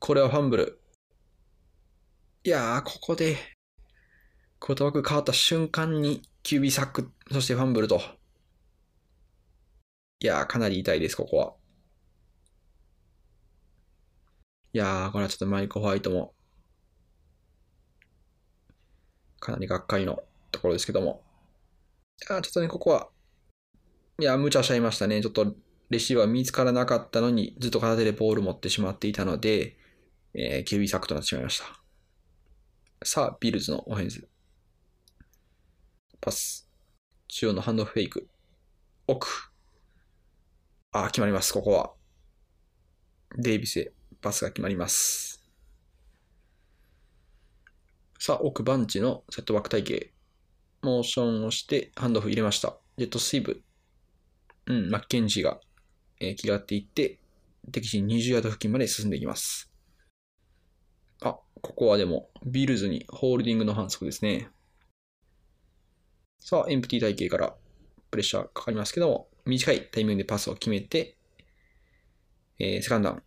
[0.00, 0.80] これはファンブル。
[2.42, 3.38] いやー、ここで、
[4.58, 8.02] クォーターバック変わった瞬間に、キュービーサック、そしてファンブルと。
[10.18, 11.54] いやー、かなり痛いです、ここは。
[14.72, 16.33] いやー、これはちょっとマイク・ホワイトも、
[19.44, 21.22] かなりがっかりのところですけども。
[22.28, 23.08] いやー、ちょっとね、ここは、
[24.18, 25.20] いや、無茶しちゃいましたね。
[25.20, 25.54] ちょっと、
[25.90, 29.76] レシーバー見つからなかったのに、ずっと片手でボール持ってしまっていたので、
[30.32, 31.66] えー、キュービーサックとなってしまいました。
[33.04, 34.26] さあ、ビルズのオフェンス。
[36.20, 36.70] パス。
[37.28, 38.28] 中央のハンドフェイク。
[39.06, 39.28] 奥。
[40.92, 41.92] ああ、決まります、ここは。
[43.36, 45.33] デイビスへパスが決まります。
[48.26, 50.14] さあ、奥バンチのセットバック体系。
[50.80, 52.78] モーションをして、ハンドオフ入れました。
[52.96, 53.62] ジェットスイーブ。
[54.64, 55.60] うん、マッケンジーが、
[56.20, 57.20] えー気がっていって、
[57.70, 59.70] 敵陣20ヤード付近まで進んでいきます。
[61.20, 64.48] あ、ここはでも、ビルズにホールディングの反則ですね。
[66.40, 67.54] さあ、エンプティ体系から
[68.10, 71.18] プレッシャーかかりますけども、短いタイミングでパスを決めて、
[72.58, 73.22] えーセカンダウン。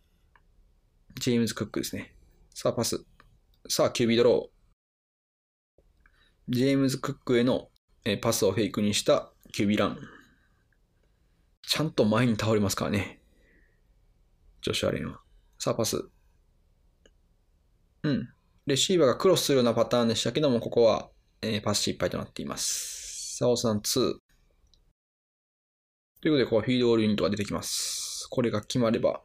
[1.20, 2.16] ジェームズ・クックですね。
[2.52, 3.04] さあ、パス。
[3.68, 4.57] さあ、キュービードロー。
[6.48, 7.68] ジェームズ・クックへの、
[8.22, 9.98] パスをフェイクにしたキュービーラン。
[11.60, 13.20] ちゃんと前に倒れますからね。
[14.62, 15.20] ジョシュアレンは。
[15.58, 16.08] さあ、パス。
[18.02, 18.28] うん。
[18.66, 21.10] レシーバーがクロスするようなパターンでしたけども、ここは、
[21.42, 23.36] えー、パス失敗となっています。
[23.36, 23.90] さあ、サードアンド2。
[23.90, 23.98] と
[26.28, 28.26] いうことで、ここフィードゴールユニットが出てきます。
[28.30, 29.20] これが決まれば、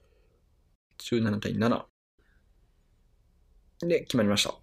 [1.00, 1.86] 17対7。
[3.88, 4.63] で、決まりました。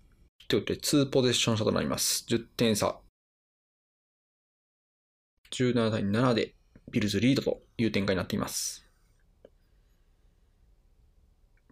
[0.50, 2.26] ということで、2ポゼッション差となります。
[2.28, 2.98] 10点差。
[5.52, 6.56] 17対7で、
[6.90, 8.84] ビルズリードという展開になっています。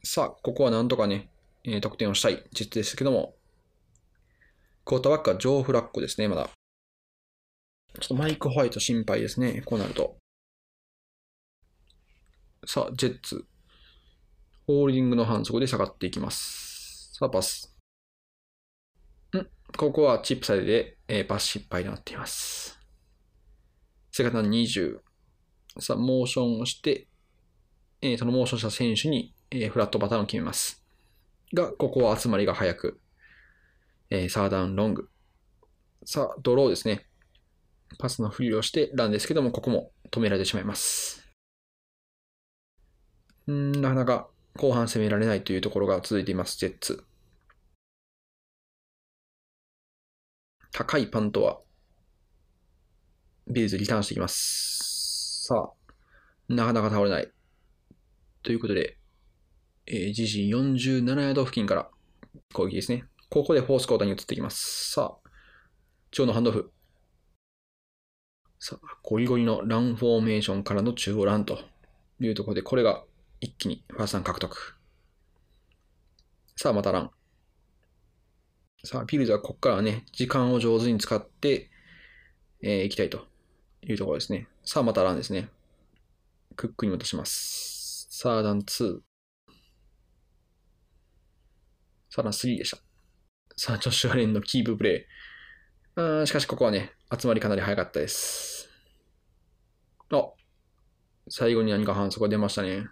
[0.04, 1.28] さあ、ここはなんとかね、
[1.64, 3.34] えー得点をしたい実ですけども、
[4.84, 6.48] クォーターバックはジョー・フラッコですね、まだ。
[8.00, 10.16] ちょっとマイク・ホワイト心配ですね、こうなると。
[12.64, 13.44] さあ、ジェッツ。
[14.68, 17.12] ホールディングの反則で下がっていきます。
[17.14, 17.77] さあ、パス。
[19.36, 22.78] んここはチップサイドで、えーパス失敗となっています。
[24.10, 24.98] セカンド20。
[25.80, 27.06] さあ、モーションをして、
[28.00, 30.82] えーそのモーションした選手に、えーフラットパターンを決めます。
[31.52, 33.00] が、ここは集まりが早く、
[34.10, 35.10] えーサーダウンロング。
[36.04, 37.06] さあ、ドローですね。
[37.98, 41.28] パスのふりをしてランですけども、ここも止められてしまいます。
[43.52, 47.04] ん、なかなか後半攻められないというところが続いています、ジェッツ。
[50.72, 51.61] 高いパントは、
[53.46, 55.44] ビルズリターンしていきます。
[55.46, 57.31] さあ、なかなか倒れない。
[58.42, 58.98] ということで、
[59.87, 61.90] えー、自陣47ヤード付近から
[62.52, 63.04] 攻撃ですね。
[63.31, 64.92] ここでフォースコーターに移っていきます。
[64.92, 65.28] さあ、
[66.11, 66.72] 中央のハンドオフ。
[68.59, 71.59] さあ、ゴリゴリのランフォーメーションからの中央ランと
[72.20, 73.04] いうところで、これが
[73.40, 74.78] 一気にファーストラン獲得。
[76.57, 77.11] さあ、またラン。
[78.84, 81.68] さあ、ピルズはここからはね、時間を上手に使って、
[82.62, 83.26] えー、いきたいと
[83.82, 84.46] いうところですね。
[84.64, 85.48] さあ、またランですね。
[86.54, 88.06] クックに戻します。
[88.10, 89.00] サーダン2。
[92.10, 92.78] サーダン3でした。
[93.56, 95.04] さあ、ジョシュアレンのキーププレイ。
[95.96, 98.68] あーしかし、ここはね、集まりかなり早かったです。
[100.12, 100.30] あ、
[101.28, 102.86] 最後に何か反則が出ましたね。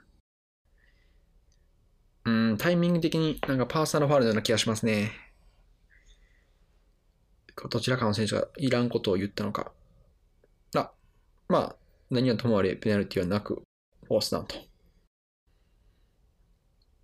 [2.25, 5.26] うん、タイミング的になんかパーソナルファウルのような気がしますね。
[7.71, 9.73] どちらかの選手がいらんことを言ったのか。
[10.75, 10.93] あ、
[11.49, 11.77] まあ、
[12.11, 13.63] 何はともあれペナルティはなく、
[14.07, 14.57] フォースダウンと。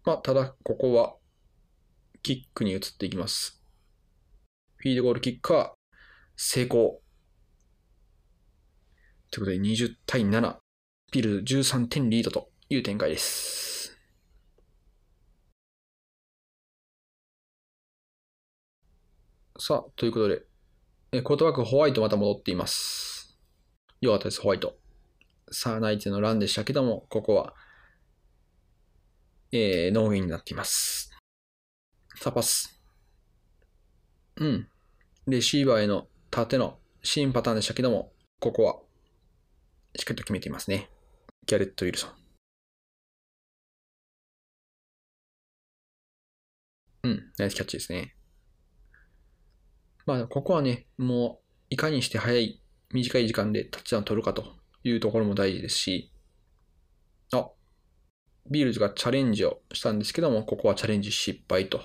[0.04, 1.16] まあ、ただ、ここは、
[2.22, 3.62] キックに移っていきます。
[4.76, 5.74] フィードゴールキックは、
[6.36, 7.00] 成功。
[9.30, 10.56] ということで、20対7。
[11.10, 13.71] ピル13点リードという展開です。
[19.64, 20.42] さあ、ということで、
[21.12, 23.38] えクォーターバックホワイトまた戻っています。
[24.00, 24.76] よかったです、ホワイト。
[25.52, 27.54] さあ、ナイトのランでしたけども、ここは、
[29.52, 31.12] えー、ノーゲインになっています。
[32.16, 32.82] さあ、パス。
[34.34, 34.68] うん。
[35.28, 38.80] レシーバーへの縦のシームパターンでしたけども、ここは、
[39.96, 40.90] しっかりと決めていますね。
[41.46, 42.10] ギャレット・ウィルソン。
[47.04, 48.16] うん、ナイスキャッチですね。
[50.06, 52.60] まあ、ここはね、もう、いかにして早い、
[52.92, 54.44] 短い時間でタッチダウン取るかと
[54.84, 56.12] いうところも大事ですし、
[57.32, 57.50] あ、
[58.50, 61.80] ビールズがチャレンジをしたんですけども、ここはチャレンジ失敗と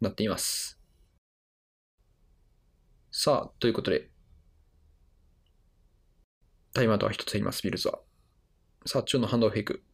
[0.00, 0.80] なっています。
[3.10, 4.10] さあ、ということで、
[6.72, 8.00] タイムアウトは一つ減ります、ビールズは。
[8.86, 9.84] さあ、中のハンドオフフェイク。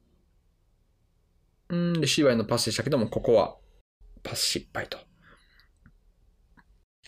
[1.69, 3.57] うん、レシーバーへのパスでしたけども、ここは
[4.23, 5.10] パス失敗と。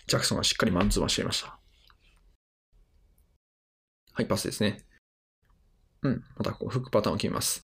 [0.06, 1.58] ジャクソンがしっかりマンツーマンしていました。
[4.12, 4.84] はい、パスですね。
[6.02, 7.60] うん、またこう、フックパターンを決めます。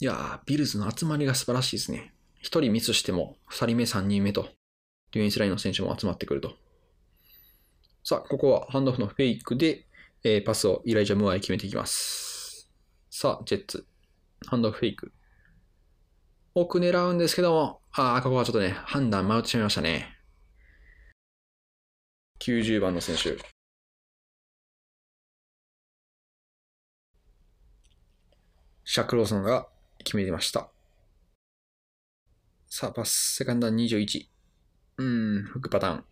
[0.00, 2.12] いやー、ビルズの集まりが素晴らしいですね。
[2.40, 4.42] 一人ミスしても、二人目、三人目と、
[5.12, 6.56] ディフェンスラインの選手も集まってくると。
[8.04, 9.86] さあ、ここはハンドオフのフェイクで、
[10.24, 12.68] えーパスをイライジャ・ムーアへ決めていきます。
[13.10, 13.86] さあ、ジェッツ。
[14.46, 15.12] ハンドオフフェイク。
[16.54, 20.18] 奥狙うんですけども、ああ、ここはちょっとね、判断迷ってしまいましたね。
[22.42, 23.38] 90番の選手。
[28.82, 29.68] シャク・ローソンが
[29.98, 30.68] 決めてました。
[32.66, 34.26] さあ、パス、セカンドは21。
[34.98, 36.04] うん、フックパターン。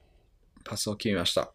[0.64, 1.52] パスを決めました。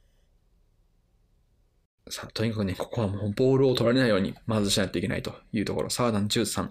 [2.10, 5.90] さあ、とにかくね、ここはもうボールを取られないように、まずしないといけないというところ。
[5.90, 6.70] サーダン13。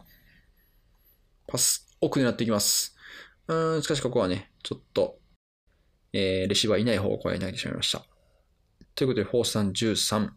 [1.46, 2.94] パス、奥狙っていきます。
[3.46, 5.23] うん、しかしここはね、ちょっと、
[6.14, 8.06] えー、レシーバーいない方向へ投げてしまいました。
[8.94, 10.30] ということで、フォースさん13。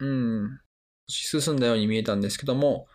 [0.00, 0.60] うん、
[1.08, 2.86] 進んだように見えたんですけども、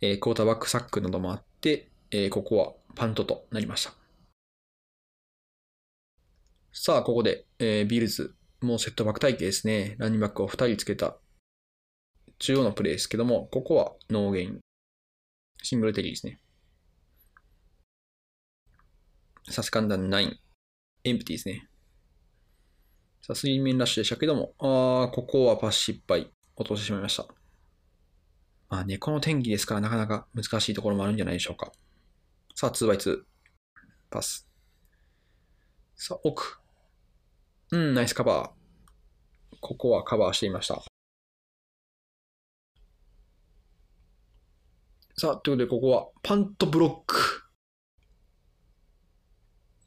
[0.00, 3.94] えー、クォーターバックサックなどもあって、えー、ここはパントとなりました。
[6.72, 9.94] さあ、ここで、えービルズ、もうセットバック隊形ですね。
[9.98, 11.16] ランニングバックを2人つけた
[12.40, 14.58] 中央のプレーですけども、ここはノーゲイン。
[15.62, 16.40] シングルタリーですね。
[19.48, 20.36] さあ、 second and 9。
[21.04, 21.68] empty ですね。
[23.20, 26.32] さあ、 three man rush でしたけども、あー、ここはパス失敗。
[26.54, 27.26] 落としてしまいました。
[28.68, 31.72] まあね、この天気ですからなかなか難しいところもあるんじゃないでしょうか。
[32.54, 33.22] さあ、2x2。
[34.10, 34.48] パス。
[35.96, 36.60] さあ、奥。
[37.70, 39.56] うん、ナイスカバー。
[39.60, 40.82] ここはカバーしていました。
[45.16, 47.42] さあ、ということで、ここはパントブロック。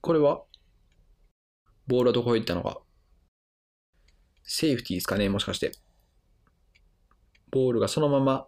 [0.01, 0.43] これは？
[1.87, 2.79] ボールはどこへ行ったのか。
[4.43, 5.71] セーフティーですかね、もしかして。
[7.51, 8.47] ボールがそのまま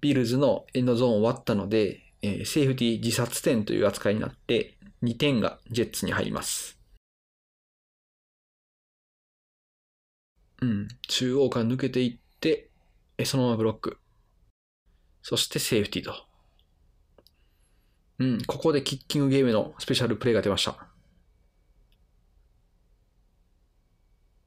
[0.00, 6.78] ビルズのエンドゾーンを割ったので、えーセーフティー自殺点という扱いになって、2点がジェッツに入ります。
[10.62, 12.70] うん、中央から抜けていって、
[13.18, 13.98] えそのままブロック。
[15.22, 16.14] そしてセーフティーと。
[18.20, 20.93] うん、ここでキッキングゲームのスペシャルプレイが出ました。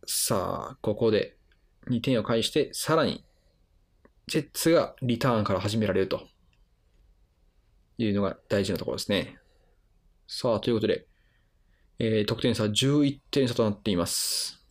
[0.09, 1.35] さあ、ここで
[1.89, 3.25] 2点を返して、さらに、
[4.27, 6.27] ジェッツがリターンから始められると
[7.97, 9.37] いうのが大事なところですね。
[10.25, 11.05] さあ、ということで、
[11.99, 14.65] えー得点差11点差となっています。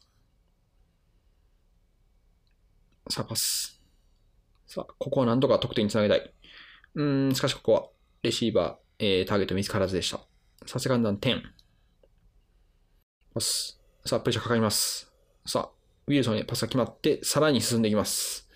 [3.11, 3.81] さあ、パス。
[4.67, 6.35] さあ、ここは何とか得点につなげたい。
[6.95, 7.89] うーん、しかしここは、
[8.23, 10.17] レシーバー、えーターゲット見つからずでした。
[10.67, 11.43] さあ、セカンドの10。
[13.35, 13.79] パス。
[14.07, 15.16] さあ、プレッシャーかかります。
[15.47, 15.71] さあ、
[16.09, 18.49] ウィルソンにパスが決まって、さらに進んでいきます。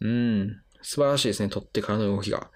[0.00, 2.50] うん、素晴らしいですね、取ってからの動きが。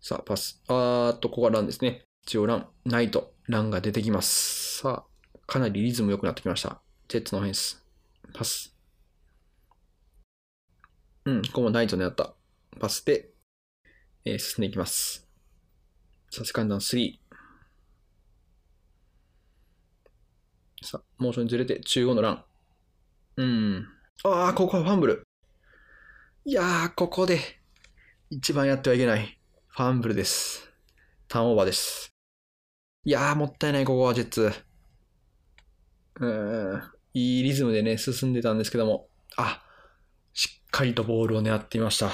[0.00, 0.62] さあ、パス。
[0.68, 2.04] あーっと、ここはランですね。
[2.24, 4.78] 一応ラン、ナイト、ランが出てきます。
[4.80, 6.82] さあ、かなりリズム良くなってきました。
[7.08, 7.82] ジェッツのオフェンス。
[8.34, 8.76] パス。
[11.24, 12.34] うん、ここもナイト狙った。
[12.80, 13.30] パスで、
[14.24, 15.28] えー進んでいきます。
[16.30, 17.21] さあ、セカンドの3。
[20.82, 22.44] さあ、モーションずれて中央のラン。
[23.36, 23.88] うん。
[24.24, 25.22] ああ、ここはファンブル。
[26.44, 27.38] いやー、ここで、
[28.30, 29.38] 一番やってはいけない。
[29.68, 30.72] ファンブルです。
[31.28, 32.10] ターンオーバーです。
[33.04, 34.52] いやー、もったいない、ここはジェッツ。
[36.16, 36.82] うーん。
[37.14, 39.08] いいリズムでね、進んでたんですけども。
[39.36, 39.62] あ、
[40.32, 42.10] しっかりとボールを狙っていました。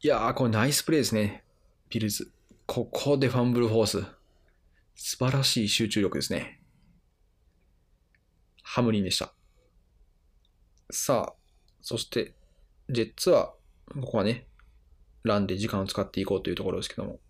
[0.00, 1.42] いやー、これナイスプレーですね。
[1.90, 2.30] ビルズ。
[2.66, 4.13] ここでファンブルフォース。
[4.94, 6.60] 素晴らしい集中力ですね。
[8.62, 9.32] ハムリンでした。
[10.90, 11.34] さあ、
[11.82, 12.34] そして、
[12.88, 13.54] ジェッツは、
[13.92, 14.46] ここはね、
[15.22, 17.20] ランで時間を使っていこうというところですけども、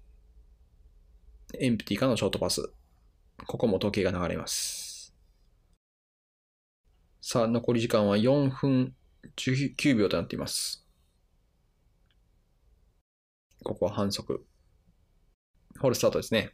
[1.58, 2.72] エンプティかのショートパス。
[3.46, 5.14] ここも時計が流れます。
[7.20, 8.94] さあ、残り時間は4分
[9.36, 10.86] 19秒となっています。
[13.62, 14.44] ここは反則。
[15.80, 16.52] ホールスタートですね。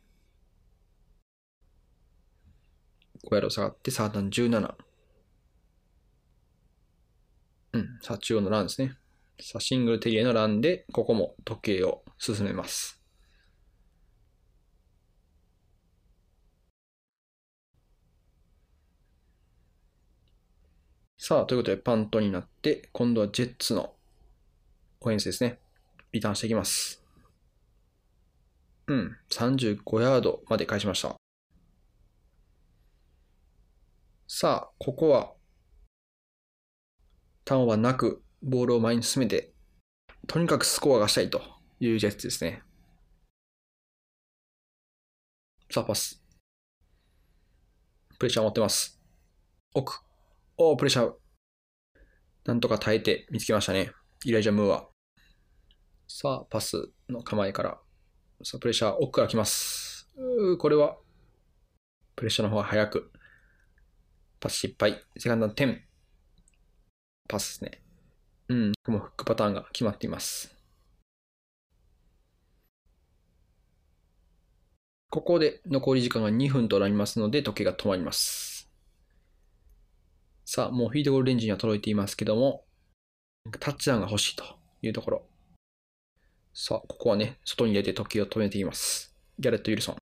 [3.28, 4.74] 5ヤード下がって、サータン17。
[7.72, 8.96] うん、さあ、中央のランですね。
[9.40, 13.00] さあ、シングルテリエのランで、ここも時計を進めます。
[21.16, 23.94] さあ、ということで、パントになって、今度はジェッツの
[25.00, 25.58] オフェンスですね。
[26.12, 27.04] リターンしていきます。
[28.88, 31.19] うん、35ヤードまで返しました。
[34.42, 35.34] さあ、ここは、
[37.44, 39.52] ターンはなく、ボールを前に進めて、
[40.26, 41.42] とにかくスコアがしたいと
[41.78, 42.62] いうジェッツですね。
[45.70, 46.24] さあ、パス。
[48.18, 48.98] プレッシャー持ってます。
[49.74, 50.00] 奥。
[50.56, 51.12] おー、プレッシャー。
[52.46, 53.92] なんとか耐えて見つけましたね。
[54.24, 54.88] イライジャ・ムーア。
[56.08, 57.78] さあ、パスの構えから。
[58.42, 60.08] さあ、プレッシャー奥から来ます。
[60.16, 60.96] うーこれは、
[62.16, 63.12] プレッシャーの方が早く。
[64.40, 65.04] パス失敗。
[65.18, 65.78] セカンドの10。
[67.28, 67.82] パスですね。
[68.48, 70.56] うん、ここもフックパターンが決まっています。
[75.10, 78.70] ここで残り時間が2分となりますので、時計が止まります。
[80.46, 82.64] さあ、もうフィードゴールレンジには届いていますけども、
[83.58, 84.44] タッチダウンが欲しいと
[84.82, 85.26] いうところ。
[86.54, 89.14] さあ、ここはね、外に入れて時計を止めています。
[89.38, 89.96] ギャレット・ウィルソン。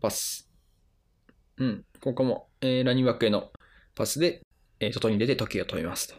[0.00, 0.47] パス。
[1.58, 3.50] うん、ここも、えーラニングバックへの
[3.94, 4.42] パスで、
[4.80, 6.14] えー外に出て時計を止めますと。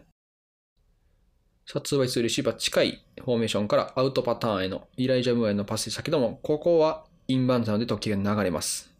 [1.66, 8.92] さあ、2 x 2レシーバー近いフォーメーションからアウトパターンへのイライジャムへのパスでしたけども、ここはインバウンドなので時計が流れます。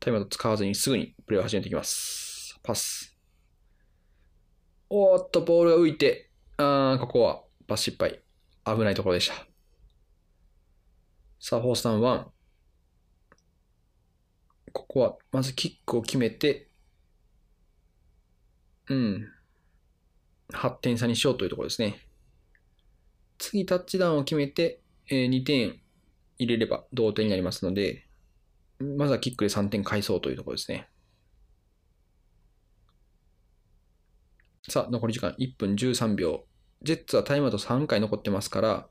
[0.00, 2.58] タイムアウト使わずにすぐにプレーを始めていきます。
[2.62, 3.16] パス。
[4.88, 8.22] おーっと、ボールが浮いて、あーここはパス失敗。
[8.64, 9.34] 危ないところでした。
[11.38, 12.35] さあ、フォースダウン1。
[14.76, 16.68] ここは、まずキックを決めて、
[18.88, 19.32] うん。
[20.52, 22.06] 8点差にしようというところですね。
[23.38, 25.80] 次、タッチダウンを決めて、えー2点
[26.38, 28.06] 入れれば同点になりますので、
[28.78, 30.88] まずはキックで3点返そうというところですね。
[34.68, 36.44] さあ、残り時間1分13秒。
[36.82, 38.88] ジェッツはタイムアウト3回残ってますから、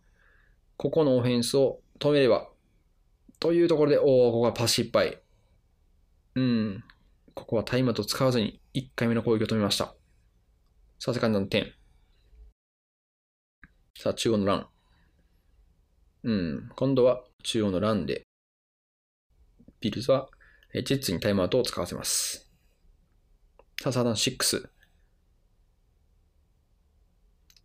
[0.77, 2.49] ここのオフェンスを止めれば、
[3.39, 5.21] というところで、おお、ここはパス失敗。
[6.35, 6.83] うん。
[7.33, 9.95] ここはタイムアウト使わずに1回目の攻撃を止めました。
[10.99, 11.73] さあ、セカンドの点。
[13.97, 14.67] さあ、中央のラン。
[16.23, 16.69] うん。
[16.75, 18.23] 今度は中央のランで、
[19.79, 20.29] ビルズは
[20.77, 22.51] えジェッツにタイムアウトを使わせます。
[23.81, 24.69] さあ、サーダン6。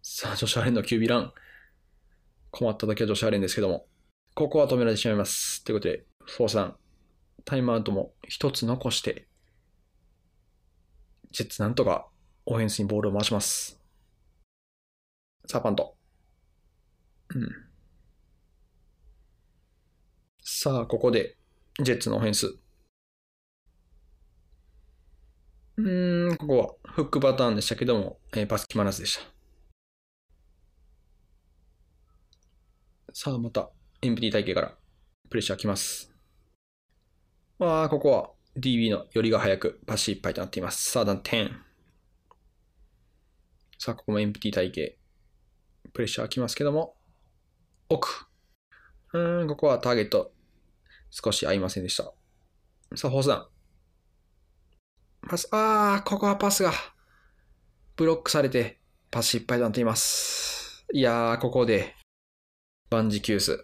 [0.01, 1.33] さあ、ジョシュアレンの QB ラン。
[2.53, 3.89] 困った時はジョシュアレンですけども、
[4.35, 5.65] ここは止められてしまいます。
[5.65, 6.80] ということで、フォースダウン。
[7.51, 9.27] タイムアウトも一つ残して、
[11.33, 12.07] ジェッツなんとか
[12.47, 13.77] オフェンスにボールを回します。
[15.49, 15.97] さあ、パント。
[17.35, 17.49] うん。
[20.45, 21.37] さあ、ここで、
[21.83, 22.57] ジェッツのオフェンス。
[25.77, 29.25] うん、ここはフックパターンでしたけども、えーパス決まらずでした。
[33.13, 33.73] さあ、また、
[34.03, 34.79] エンプティ体系から
[35.29, 36.10] プレッシャー来ます。
[37.61, 40.91] ああ、ここは DB の寄りが早くパス失敗となっています。
[40.91, 41.51] さあ、段10。
[43.79, 44.99] さあ、ここもエンプティ体系。
[45.93, 46.97] プレッシャー来ますけども、
[47.91, 48.27] 奥。
[49.13, 50.33] うん、ここはターゲット
[51.11, 52.05] 少し合いませんでした。
[52.97, 53.47] さあ、フォースダン。
[55.29, 56.73] パス、ああ、ここはパスが
[57.97, 58.79] ブロックされて
[59.11, 60.87] パス失敗となっています。
[60.95, 61.95] いやー、ここで
[62.89, 63.63] バンジキュース。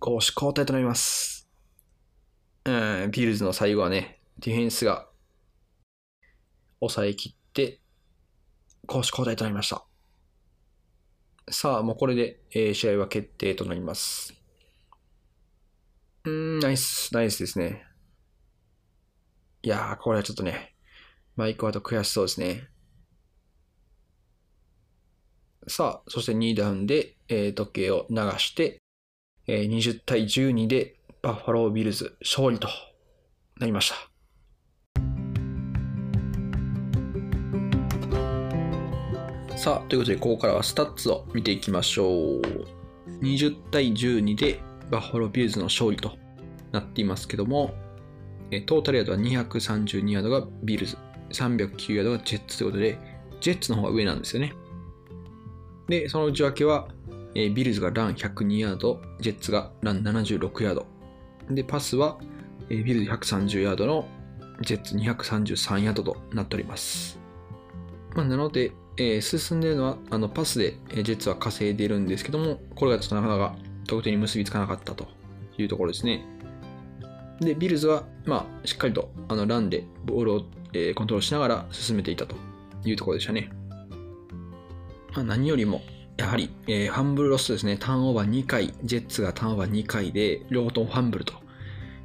[0.00, 1.35] 攻守交代となります。
[2.66, 5.08] うん、ビルズの最後はね、ディフェンスが
[6.80, 7.80] 抑えきって、
[8.86, 9.84] 攻守交代となりました。
[11.50, 14.32] さあ、もうこれで、えー試合は決定となります。
[16.24, 17.86] うん、ナイス、ナイスですね。
[19.62, 20.74] いやー、これはちょっとね、
[21.36, 22.68] マイクワード悔しそうですね。
[25.68, 28.80] さあ、そして2ダウンで、えー時計を流して、
[29.46, 32.68] えー20対12でバッファロービルズ勝利と
[33.58, 33.96] なりました。
[39.56, 42.42] さあ、ということで、ここからはスタッツを見ていきましょう。
[43.22, 44.60] 20対12で
[44.90, 46.12] バッファロービルズの勝利と
[46.70, 47.74] なっていますけども、
[48.66, 50.96] トータルヤードは232ヤードがビルズ、
[51.30, 52.98] 309ヤードがジェッツということで、
[53.40, 54.52] ジェッツの方が上なんですよね。
[55.88, 56.88] で、その内訳は、
[57.34, 60.86] ビルズがラン102ヤード、ジェッツがラン76ヤード。
[61.50, 62.18] で、パスは、
[62.68, 64.08] えービルズ130ヤードの
[64.60, 67.18] ジェッツ233ヤードとなっております。
[68.14, 75.06] まあ、なので、えー進んでいるのはあのパスで、ジェッツは稼いでいるんですけども、これがちょっとなかなか得点に結びつかなかったと
[75.58, 76.24] いうところですね。
[77.40, 82.34] で、ビルズは、まあ、しっかりとあのランでボールを、えーコントロールしながら進めていたと
[82.84, 83.50] いうところでしたね。
[85.14, 85.82] まあ、何よりも、
[86.16, 91.34] やはり、えーファンブルロスですね、ターンオーバー2回、ジェッツがターンオーバー2回で、両方ともファンブルと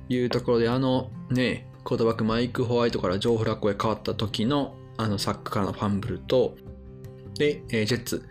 [0.10, 6.56] いうところで、あのね、コートバックマイク・ホワイトからジョー・フラッコへ変わった時の、あのサックからのファンブルと、
[7.36, 8.26] で、えージェッツ、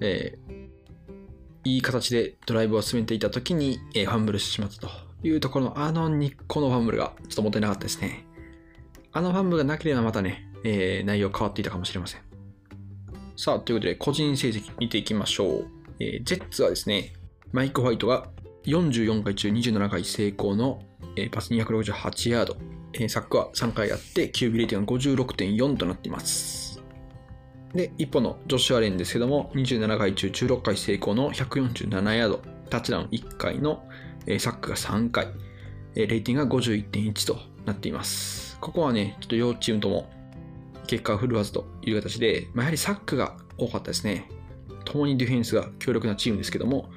[0.00, 0.56] えー
[1.64, 4.88] いい形でドライブを進めていた時に、えーファンブルしてしまったと
[5.24, 8.24] いうところの、あの2個のファンブルがちょっともったいなかったですね。
[9.12, 12.25] あのファンブルがなければまたね、えー内容変わっていたかもしれません。
[13.36, 15.70] さあ、ということで、個人成績見ていきましょう。
[16.00, 17.12] えージェッツはですね、
[17.52, 18.28] マイク・ホワイトが
[18.64, 20.82] 44回中27回成功の、
[21.16, 22.56] えーパス268ヤード、
[22.94, 26.82] えーサックは3回あって、QB レーティングが56.4となっています。
[27.74, 33.86] で、一方のジョシュアレンですけども、27回中16回成功の147ヤード、タッチダウン1回の、
[34.26, 35.28] えーサックが3回、
[35.94, 38.56] えーレーティングが51.1となっています。
[38.62, 40.08] ここはね、ちょっと両チームとも
[40.86, 44.28] 結果が振るわずという形で、まあ、やはりサックが多かったですね。
[44.84, 46.88] 共にディフェンスが強力なチームですけども、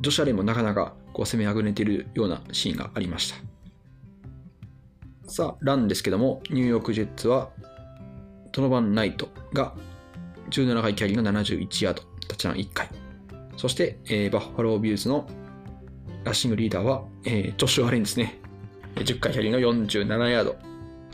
[0.00, 3.36] ジョシュアレンもなかなかこう攻めあぐねているようなシーンがありました。
[5.30, 7.50] さあ、ランですけども、ニューヨークジェッツは、
[8.52, 9.74] ドノバン・ナイトが
[10.50, 12.88] 17回キャリーの71ヤード、タッチダウン1回。
[13.56, 15.28] そして、えーバッファロービルズの
[16.24, 18.40] ラッシングリーダーは、えージョシュ・アレンですね。
[18.96, 20.56] 10回キャリーの47ヤード、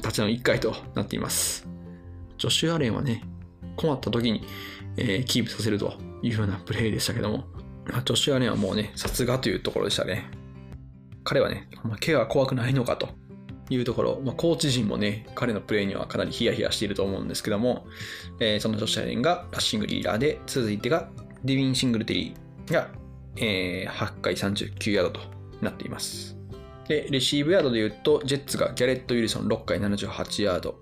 [0.00, 1.75] タッチダウン1回となっています。
[2.39, 3.22] ジョシュ・アレンはね、
[3.76, 4.43] 困った時に、
[4.97, 7.45] えーキープさせるというようなプレーでしたけども、
[7.87, 10.30] まあジョシュ・アレンはもうね、さすがというところでしたね。
[11.24, 13.09] 彼はね、まあ怪我は怖くないのかと。
[13.68, 17.87] いうところ、まあ、コーチ陣もね、彼のプレーにはかなりヒヤヒヤしていると思うんですけども、
[18.39, 21.09] えーそのジョシュ・アレンがラッシングリーダーで、続いてが
[21.45, 22.91] ディビン・シングルテリーが、
[23.37, 25.20] えー8回39ヤードと
[25.61, 26.37] なっています。
[26.89, 30.78] で、レシーブヤードで言うと、ジェッツがギャレット・ウィルソン6回78ヤード、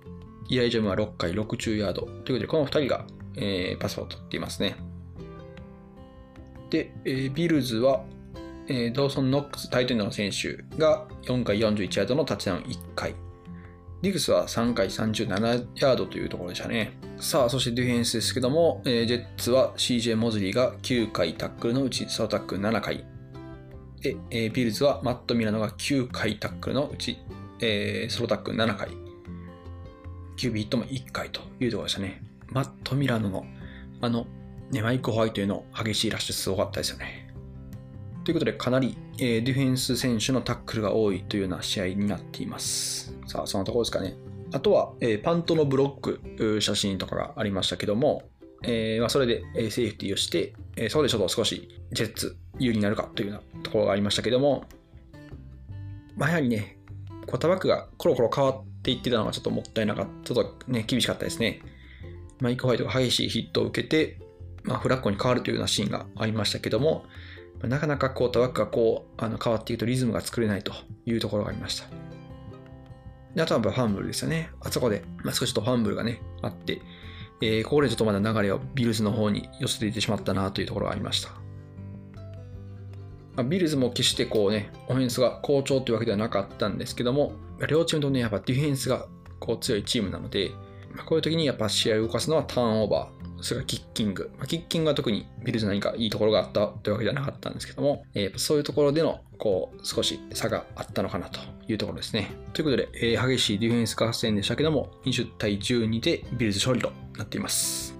[0.49, 3.05] イライジャムは6回60ヤードということで、この2人が、
[3.37, 4.75] えーパスを取っていますね。
[6.69, 8.03] で、えービルズは、
[8.67, 13.15] えードーソン・ノックス、タイトエンドの選手が4回41ヤードのタッチダウン1回。
[14.01, 16.97] ディグスは3回37ヤードというところでしたね。
[17.17, 23.05] さあ、そしてディフェンスですけども、えージェッツは CJ モズリーが9回タックルのうちソロタックル7回。
[24.01, 27.17] で、えービルズはマット・ミラノが9回タックルのうち、
[27.61, 29.04] えーソロタックル7回。
[30.35, 32.21] キュービットも1回というところでしたね。
[32.51, 33.45] マット・ミラノの
[34.01, 34.27] あの、
[34.71, 37.33] ね、マイク・ホワイトへの激しいラッシュすごかったですよね。
[38.23, 43.15] ということで、かなり、えーディフェンス選手のタックルが多いというような試合になっています。
[43.27, 44.15] さあ、そのところですかね。
[44.51, 46.01] あとは、えーパントのブロッ
[46.37, 48.23] ク、写真とかがありましたけども、
[48.63, 54.65] えーまあ、それで、えセーフティーをして、えそこでちょっと少しジェッツ有利になるかというようなところがありましたけども、
[56.17, 56.77] まあ、やはりね、
[57.25, 61.61] クォータバックがコロコロ変わっっていってたのがちょっともったいなかった、ちょっとね、厳しかったですね。
[62.39, 64.19] マイク・ホワイトが激しいヒットを受けて、
[64.63, 67.05] まあ、フラッコに変わるというようなシーンがありましたけども、
[67.63, 70.73] なかなかクォーターバックがこうあの変わっていくとリズムが作れないと
[71.05, 71.87] いうところがありました。
[73.33, 74.51] であとはやっぱファンブルですよね。
[74.61, 76.81] あそこで、まあ、少しとファンブルがね、あって、
[77.41, 81.44] えーここでちょっとまだ流れをビルズの方に寄せていってしまったなというところがありました。
[83.35, 87.33] まあビルズも決してこうね、オフェンスが好調というわけではなかったんですけども、
[87.67, 89.07] 両チームともね、やっぱディフェンスが
[89.39, 90.51] こう強いチームなので、
[90.93, 94.31] まあこういう時にやっぱ試合を動かすのはターンオーバー、それからキッキング。
[94.37, 102.31] まあ、キッキングは特にビルズ何かいいところがあったというわけではなかったんですけども、えーそういうところでのこう少し差があったのかなというところですね。
[102.53, 107.94] ということで、えー激しいディフェンス合戦でしたけども、20対12でビルズ勝利となっています。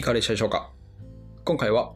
[0.00, 0.70] い、かがでしたでしょうか？
[1.44, 1.94] 今回は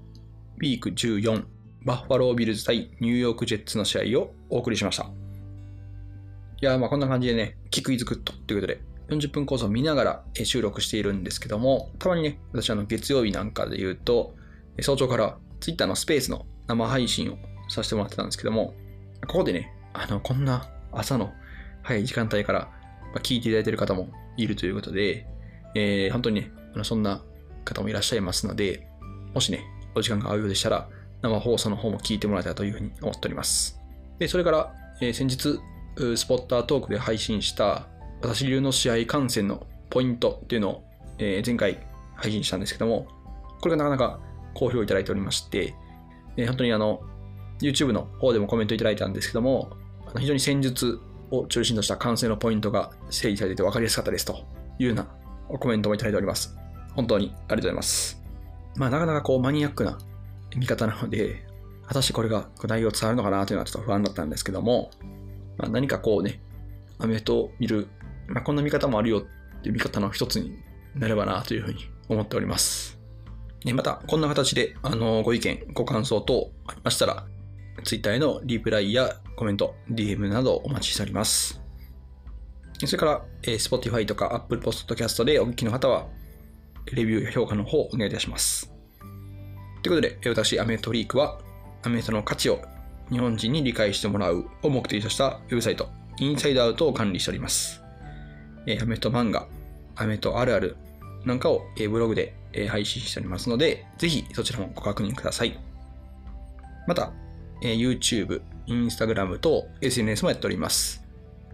[0.59, 1.45] ウィーク14
[1.85, 5.05] バッファロービルズ対ニューヨークジェッツの試合をお送りしました。
[6.63, 14.35] いや、まあこんな感じでね、キクイズグッドということで、40分コースを見ながら収録しているんですけども、たまにね、私あの月曜日なんかで言うと、
[14.81, 17.39] 早朝から Twitter のスペースの生配信を
[17.69, 18.75] させてもらってたんですけども、
[19.27, 21.33] ここでね、あの、こんな朝の
[21.83, 22.71] 早い時間帯から
[23.23, 25.27] 聞いていただいている方もいるということで、
[25.75, 27.23] えー本当にね、そんな
[27.65, 28.87] 方もいらっしゃいますので、
[29.35, 30.89] もしね、お時間が合うようでしたら、
[31.23, 33.81] 生放送の方も聞いてもらえたらというふうに思っております。
[34.19, 35.61] で、それから、えー先日、
[36.17, 37.89] スポッタートークで配信した、
[38.23, 40.85] 私流の試合観戦のポイントっていうのを、
[41.19, 41.87] えー前回
[42.17, 43.07] 配信したんですけども、
[43.61, 44.21] これがなかなか
[44.55, 45.75] 好評いただいておりまして、
[46.37, 47.01] えー本当にあの、
[47.61, 49.71] YouTube の方でもコメントいただいたんですけども、
[50.07, 50.99] あの非常に戦術
[51.31, 54.45] を中心とした観戦のポイントが整理されていて分かりやすかったですと
[54.79, 55.07] いうような
[55.59, 56.60] コメントもいただいております。
[57.01, 58.23] 本当にありがとうございます。
[58.77, 59.97] まあ、なかなかこうマニアックな
[60.55, 61.47] 見方なので、
[61.87, 64.91] 果たしてこれが内容伝わるのかなというのはちょっと不安だったんですけども、
[65.57, 66.43] まあ、何かこうね、
[66.99, 67.89] アメフトを見る、
[68.29, 70.59] まあ、こんな見方もあるよっていう見方の一つに
[70.95, 72.99] なればなというふうに思っております。
[73.65, 77.27] ねまた、こんな形で、あの、ご意見、ご感想等ありましたら、
[77.85, 81.63] Twitter へのリプライやコメント、DM などお待ちしております。
[82.85, 86.07] それから、え Spotify とか Apple Podcast でお聞きの方は、
[86.93, 88.73] レビューや評価の方お願いいたします。
[89.83, 91.39] ということで、私、アメトリークは、
[91.83, 92.61] アメトの価値を
[93.11, 97.83] 日本人に理解してもらうを目的としたウェブサイト、インサイドアウトを管理しております。
[98.67, 99.47] えアメト漫画、
[99.97, 100.77] アメトあるある
[101.25, 105.59] なんかを、えブログで、え配信しておりますので、ぜひそちらもご確認ください。
[106.87, 107.13] また、
[107.63, 111.05] え YouTube、Instagram と SNS もやっております。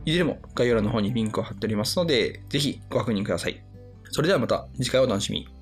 [0.05, 3.66] いずれも概要欄の方にリンクを貼っておりますので、ぜひご確認ください。
[4.11, 5.56] それではまた次回お楽しみに。